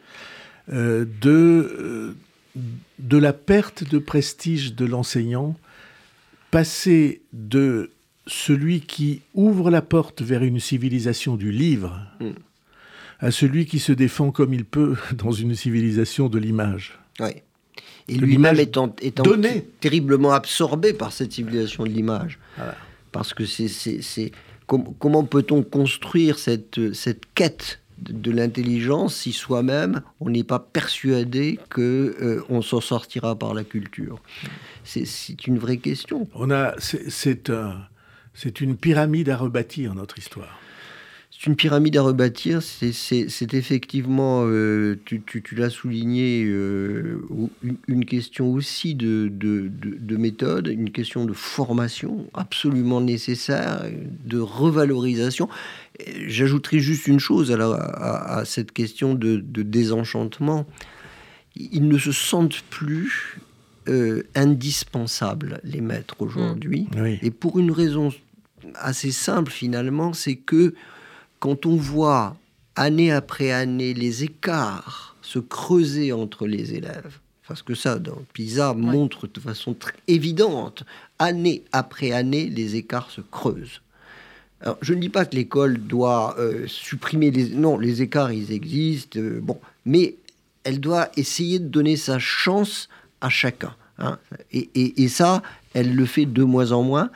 [0.73, 2.13] euh, de, euh,
[2.99, 5.55] de la perte de prestige de l'enseignant,
[6.51, 7.89] passer de
[8.27, 12.29] celui qui ouvre la porte vers une civilisation du livre mm.
[13.19, 16.99] à celui qui se défend comme il peut dans une civilisation de l'image.
[17.19, 17.31] Oui.
[18.07, 19.23] Et lui-même étant, étant
[19.79, 22.39] terriblement absorbé par cette civilisation de l'image.
[23.11, 24.31] Parce que c'est
[24.99, 32.15] comment peut-on construire cette, cette quête de, l'intelligence si soi-même on n'est pas persuadé que
[32.21, 34.21] euh, s'en sortira par la culture?
[34.83, 36.27] C'est une vraie question.
[36.33, 37.51] On a c'est
[38.33, 40.59] c'est une pyramide à rebâtir notre histoire.
[41.39, 42.61] C'est une pyramide à rebâtir.
[42.61, 45.23] C'est effectivement, euh, tu,
[45.55, 47.21] l'as souligné, euh,
[47.87, 53.85] une, question aussi de, de, méthode, une question de formation absolument nécessaire,
[54.25, 55.47] de revalorisation.
[56.27, 60.65] J'ajouterai juste une chose à, cette question de, désenchantement.
[61.55, 63.39] Ils ne se sentent plus
[63.87, 66.89] euh, indispensables, les maîtres aujourd'hui.
[67.21, 68.11] Et pour une raison
[68.75, 70.73] assez simple finalement, c'est que
[71.39, 72.35] quand on voit
[72.75, 78.73] année après année les écarts se creuser entre les élèves, parce que ça, dans PISA,
[78.73, 80.83] montre de façon très évidente,
[81.17, 83.81] année après année, les écarts se creusent.
[84.61, 87.49] Alors, je ne dis pas que l'école doit euh, supprimer les...
[87.49, 90.15] Non, les écarts, ils existent, euh, bon, mais
[90.63, 92.89] elle doit essayer de donner sa chance
[93.21, 93.73] à chacun.
[93.97, 94.17] Hein.
[94.51, 95.41] Et, ça,
[95.73, 97.11] elle le fait de moins en moins.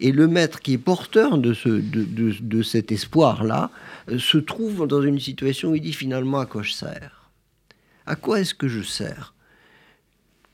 [0.00, 3.70] Et le maître qui est porteur de, ce, de, cet espoir-là
[4.10, 7.30] euh, se trouve dans une situation où il dit finalement à quoi je sers?
[8.06, 9.34] À quoi est-ce que je sers?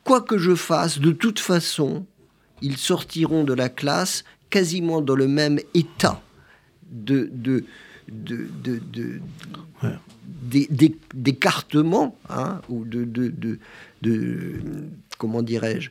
[0.02, 2.04] Quoi que je fasse, de toute façon,
[2.60, 6.20] ils sortiront de la classe quasiment dans le même état
[6.90, 7.64] de, de,
[8.08, 9.20] de, de,
[11.14, 13.58] d'écartement hein, ou de, de,
[14.02, 14.60] de,
[15.18, 15.90] comment dirais-je?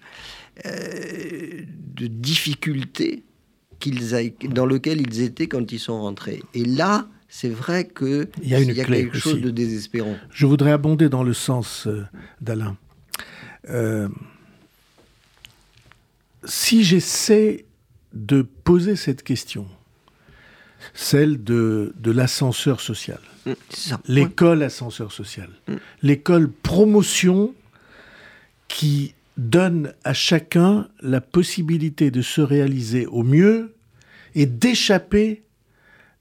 [0.66, 1.62] Euh,
[1.95, 3.24] de difficulté
[3.80, 6.41] qu'ils dans lequel ils étaient quand ils sont rentrés.
[6.54, 10.16] Et là, c'est vrai qu'il y a, une quelque chose de désespérant.
[10.30, 12.06] Je voudrais abonder dans le sens euh,
[12.41, 12.78] d'Alain.
[13.70, 14.08] Euh,
[16.45, 17.66] si j'essaie
[18.14, 19.66] de poser cette question,
[20.93, 23.51] celle de, de l'ascenseur social, mmh,
[24.08, 25.74] l'école ascenseur social, mmh.
[26.04, 27.56] l'école promotion
[28.68, 33.76] qui donne à chacun la possibilité de se réaliser au mieux
[34.36, 35.44] et d'échapper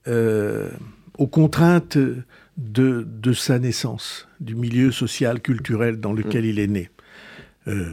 [0.09, 0.71] euh,
[1.19, 1.99] aux contraintes
[2.57, 6.49] de, de, sa naissance, du milieu social, culturel dans lequel mmh.
[6.49, 6.91] il est né.
[7.69, 7.91] Euh,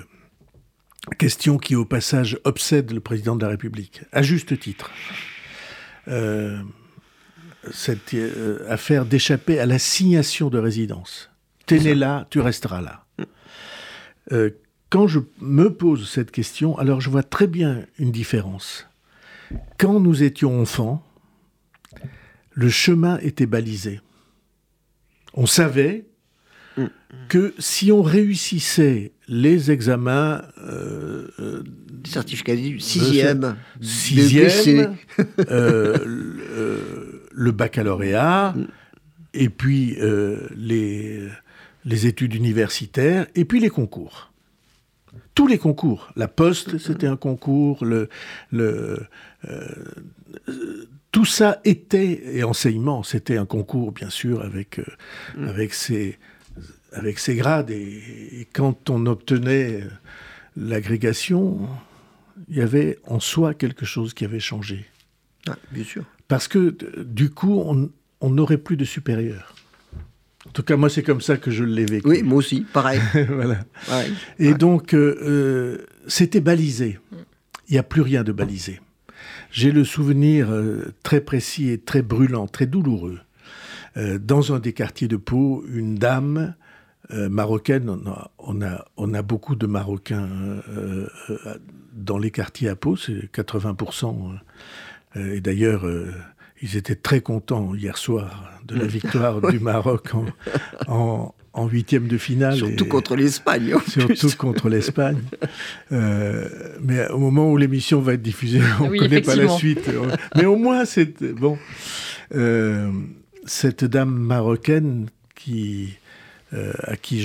[1.17, 4.91] Question qui, au passage, obsède le président de la République, à juste titre.
[6.07, 6.61] Euh,
[7.71, 8.15] cette
[8.67, 11.31] affaire d'échapper à l'assignation de résidence.
[11.65, 13.05] T'es né là, tu resteras là.
[14.31, 14.51] Euh,
[14.89, 18.87] quand je me pose cette question, alors je vois très bien une différence.
[19.77, 21.05] Quand nous étions enfants,
[22.51, 24.01] le chemin était balisé.
[25.33, 26.05] On savait
[27.27, 30.43] que si on réussissait les examens...
[30.59, 31.63] Euh, euh
[32.05, 33.57] Certificat du sixième.
[33.81, 34.95] Sixième,
[35.49, 35.97] euh,
[37.29, 38.55] le baccalauréat,
[39.33, 41.27] et puis euh, les,
[41.83, 44.28] les études universitaires, et puis les concours.
[45.39, 46.11] Tous les concours.
[46.17, 47.85] La poste, c'était un concours.
[47.85, 48.09] Le,
[48.51, 49.07] le,
[51.13, 54.81] tout ça était, et enseignement, c'était un concours, bien sûr, avec,
[55.37, 55.47] mm.
[55.47, 56.19] avec ses
[56.91, 57.71] avec ses grades.
[57.71, 59.85] Et, quand on obtenait
[60.57, 61.69] l'agrégation,
[62.49, 64.87] il y avait en soi quelque chose qui avait changé.
[65.47, 66.03] Ah, bien sûr.
[66.27, 67.63] Parce que du coup,
[68.19, 69.55] on n'aurait plus de supérieur.
[70.47, 72.07] En tout cas, moi, c'est comme ça que je l'ai vécu.
[72.07, 73.01] Oui, moi aussi, pareil.
[73.29, 73.59] voilà.
[74.39, 75.77] Et donc, euh, euh,
[76.07, 76.97] c'était balisé.
[77.67, 78.79] Il n'y a plus rien de balisé.
[79.51, 83.19] J'ai le souvenir euh, très précis et très brûlant, très douloureux.
[83.95, 86.55] dans un des quartiers de Pau, une dame
[87.11, 90.29] marocaine, on a, on, a, beaucoup de Marocains
[91.91, 94.37] dans les quartiers à Pau, c'est 80%.
[95.15, 95.85] et d'ailleurs,
[96.61, 100.09] ils étaient très contents hier soir de la victoire du Maroc
[100.87, 102.55] en, en, huitième de finale.
[102.55, 103.75] Surtout contre l'Espagne.
[103.87, 105.21] Surtout contre l'Espagne.
[105.91, 109.89] mais au moment où l'émission va être diffusée, on ne connaît pas la suite.
[110.35, 111.57] Mais au moins, c'est bon.
[113.45, 115.97] cette dame marocaine qui
[116.51, 117.23] euh, à qui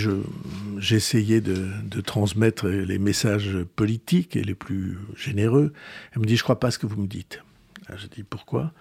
[0.78, 5.72] j'essayais de, de, transmettre les messages politiques et les plus généreux.
[6.12, 7.43] Elle me dit, je crois pas ce que vous me dites.
[7.97, 8.74] Je dis, pourquoi?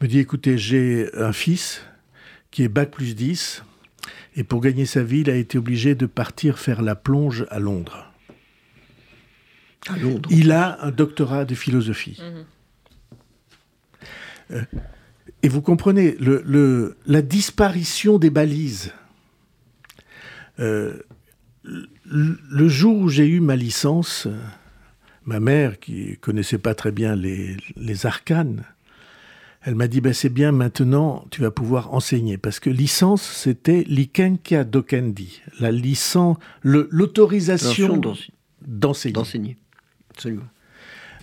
[0.00, 1.82] Me dit, écoutez, j'ai un fils
[2.50, 3.64] qui est bac plus 10,
[4.36, 7.58] et pour gagner sa vie, il a été obligé de partir faire la plonge à
[7.58, 8.12] Londres.
[9.88, 12.20] À Londres Il a un doctorat de philosophie.
[12.20, 12.44] Mhm.
[14.50, 14.62] Euh,
[15.42, 18.92] et vous comprenez, le, le, la disparition des balises
[20.60, 20.98] euh,
[21.64, 24.26] le jour où j'ai eu ma licence,
[25.24, 28.64] ma mère, qui connaissait pas très bien les, arcanes,
[29.62, 32.38] elle m'a dit, ben c'est bien, maintenant, tu vas pouvoir enseigner.
[32.38, 38.00] Parce que licence, c'était likenkia dokendi, la licence, l'autorisation
[38.62, 39.12] d'enseigner.
[39.12, 39.56] D'enseigner,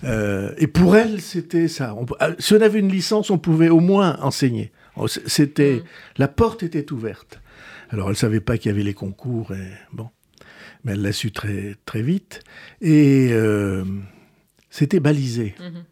[0.03, 1.95] euh, et pour elle, c'était ça.
[2.21, 4.71] Euh, si on avait une licence, on pouvait au moins enseigner.
[5.07, 5.83] C'était, mm.
[6.17, 7.41] la porte était ouverte.
[7.89, 10.09] Alors elle ne savait pas qu'il y avait les concours, et bon,
[10.83, 12.41] mais elle l'a su très, très vite.
[12.81, 13.83] Et euh,
[14.69, 15.55] c'était balisé.
[15.59, 15.83] Mhm.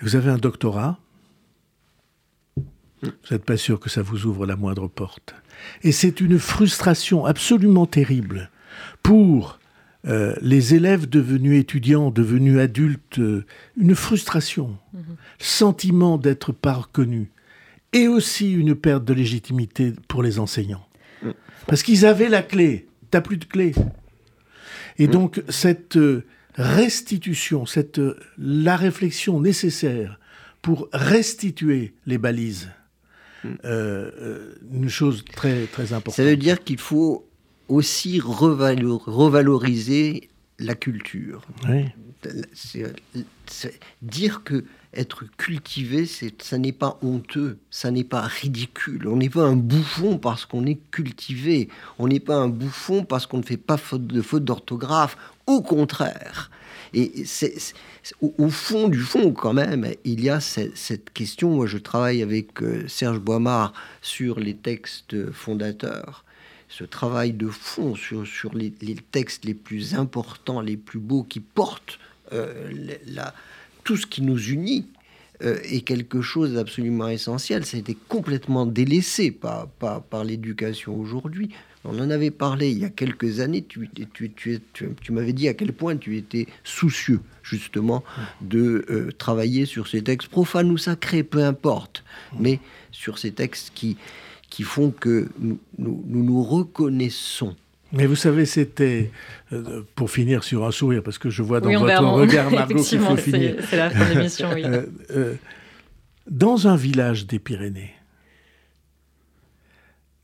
[0.00, 0.98] Vous avez un doctorat,
[3.02, 5.34] vous n'êtes pas sûr que ça vous ouvre la moindre porte.
[5.82, 8.50] Et c'est une frustration absolument terrible
[9.02, 9.58] pour
[10.06, 13.44] euh, les élèves devenus étudiants, devenus adultes, euh,
[13.76, 15.02] une frustration, mhm.
[15.38, 17.30] sentiment d'être pas reconnu,
[17.92, 20.86] et aussi une perte de légitimité pour les enseignants.
[21.66, 22.86] Parce qu'ils avaient la clé.
[23.10, 23.74] T'as plus de clé.
[24.98, 26.24] Et donc, cette euh,
[26.54, 28.00] restitution, cette,
[28.38, 30.18] la réflexion nécessaire
[30.62, 32.70] pour restituer les balises,
[33.64, 36.16] euh, une chose très, très importante.
[36.16, 37.26] Ça veut dire qu'il faut
[37.68, 40.28] aussi revaloriser
[40.58, 41.42] la culture.
[41.68, 41.84] Oui.
[44.02, 49.06] dire que être cultivé, ça n'est pas honteux, ça n'est pas ridicule.
[49.06, 51.68] On n'est pas un bouffon parce qu'on est cultivé.
[51.98, 55.16] On n'est pas un bouffon parce qu'on ne fait pas faute de faute d'orthographe.
[55.46, 56.50] Au contraire,
[56.94, 57.54] Et c'est,
[58.20, 61.50] au, fond du fond, quand même, il y a cette, question.
[61.50, 63.72] Moi, je travaille avec euh, Serge Boimard
[64.02, 66.24] sur les textes fondateurs.
[66.68, 68.72] Ce travail de fond sur, sur les,
[69.10, 71.98] textes les plus importants, les plus beaux, qui portent
[72.32, 72.70] euh,
[73.84, 74.86] tout ce qui nous unit
[75.42, 77.64] euh, est quelque chose d'absolument essentiel.
[77.64, 81.50] Ça a été complètement délaissé par, par l'éducation aujourd'hui.
[81.84, 83.62] On en avait parlé il y a quelques années.
[83.62, 88.04] Tu, tu, tu, tu m'avais dit à quel point tu étais soucieux, justement,
[88.40, 92.04] de euh, travailler sur ces textes profanes ou sacrés, peu importe,
[92.38, 92.60] mais
[92.90, 93.96] sur ces textes qui,
[94.50, 97.54] qui font que nous nous, nous, reconnaissons.
[97.92, 99.10] Mais vous savez, c'était,
[99.52, 103.00] euh, pour finir sur un sourire, parce que je vois dans votre regard, Margot, qu'il
[103.00, 103.56] faut finir.
[103.70, 104.62] C'est la fin de l'émission, oui.
[105.10, 105.34] Euh,
[106.28, 107.94] dans un village des Pyrénées,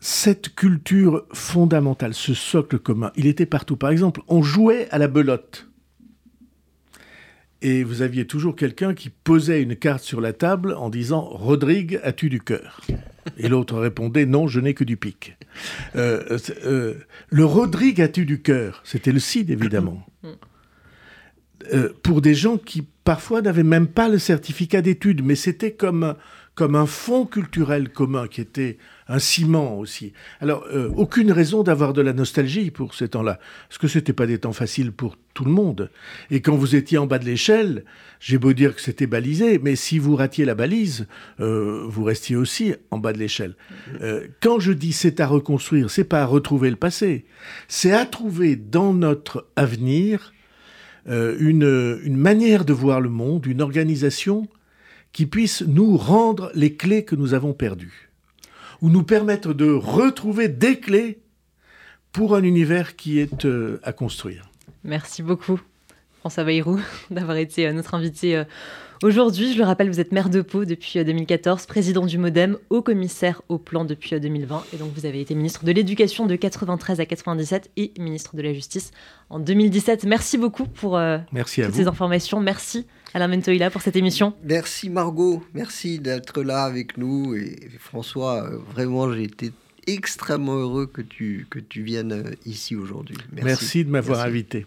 [0.07, 3.79] cette culture fondamentale, ce socle commun, il était partout.
[3.79, 5.67] Par exemple, on jouait à la belote.
[7.63, 12.01] Et vous aviez toujours quelqu'un qui posait une carte sur la table en disant Rodrigue,
[12.05, 12.83] as-tu du cœur?
[13.39, 15.39] Et l'autre répondait Non, je n'ai que du pic.
[15.97, 16.97] Euh, euh,
[17.31, 18.83] le Rodrigue, as-tu du cœur?
[18.85, 20.05] C'était le CID, évidemment.
[21.73, 26.15] Euh, pour des gens qui parfois n'avaient même pas le certificat d'études, mais c'était comme
[26.55, 28.79] comme un fond culturel commun qui était
[29.09, 30.13] un ciment aussi.
[30.41, 33.39] Alors, euh, aucune raison d'avoir de la nostalgie pour ces temps-là,
[33.69, 35.91] parce que ce n'était pas des temps faciles pour tout le monde.
[36.31, 37.85] Et quand vous étiez en bas de l'échelle,
[38.21, 41.07] j'ai beau dire que c'était balisé, mais si vous ratiez la balise,
[41.41, 43.57] euh, vous restiez aussi en bas de l'échelle.
[44.01, 47.27] Euh, quand je dis c'est à reconstruire, c'est pas à retrouver le passé,
[47.69, 50.33] c'est à trouver dans notre avenir
[51.07, 54.49] une, une manière de voir le monde, une organisation
[55.15, 58.04] qui puisse nous rendre les clés que nous avons perdues,
[58.85, 61.23] ou nous permettre de retrouver des clés
[62.13, 64.51] pour un univers qui est euh, à construire.
[64.85, 65.59] Merci beaucoup,
[66.21, 66.79] François Bayrou,
[67.11, 68.45] d'avoir été euh, notre invité euh,
[69.03, 69.55] aujourd'hui.
[69.55, 73.41] Je le rappelle, vous êtes maire de Pau depuis 2014, président du Modem, haut commissaire
[73.49, 77.07] au plan depuis 2020, et donc vous avez été ministre de l'Éducation de 93 à
[77.07, 78.91] 97 et ministre de la Justice
[79.31, 80.05] en 2017.
[80.05, 82.39] Merci beaucoup pour toutes ces informations.
[82.39, 84.35] Merci Alain Mentoïla pour cette émission.
[84.43, 87.37] Merci Margot, merci d'être là avec nous.
[87.37, 89.53] Et François, euh, vraiment, j'ai été
[89.87, 93.17] extrêmement heureux que tu, que tu viennes euh, ici aujourd'hui.
[93.33, 93.85] Merci.
[93.85, 94.67] de m'avoir invité.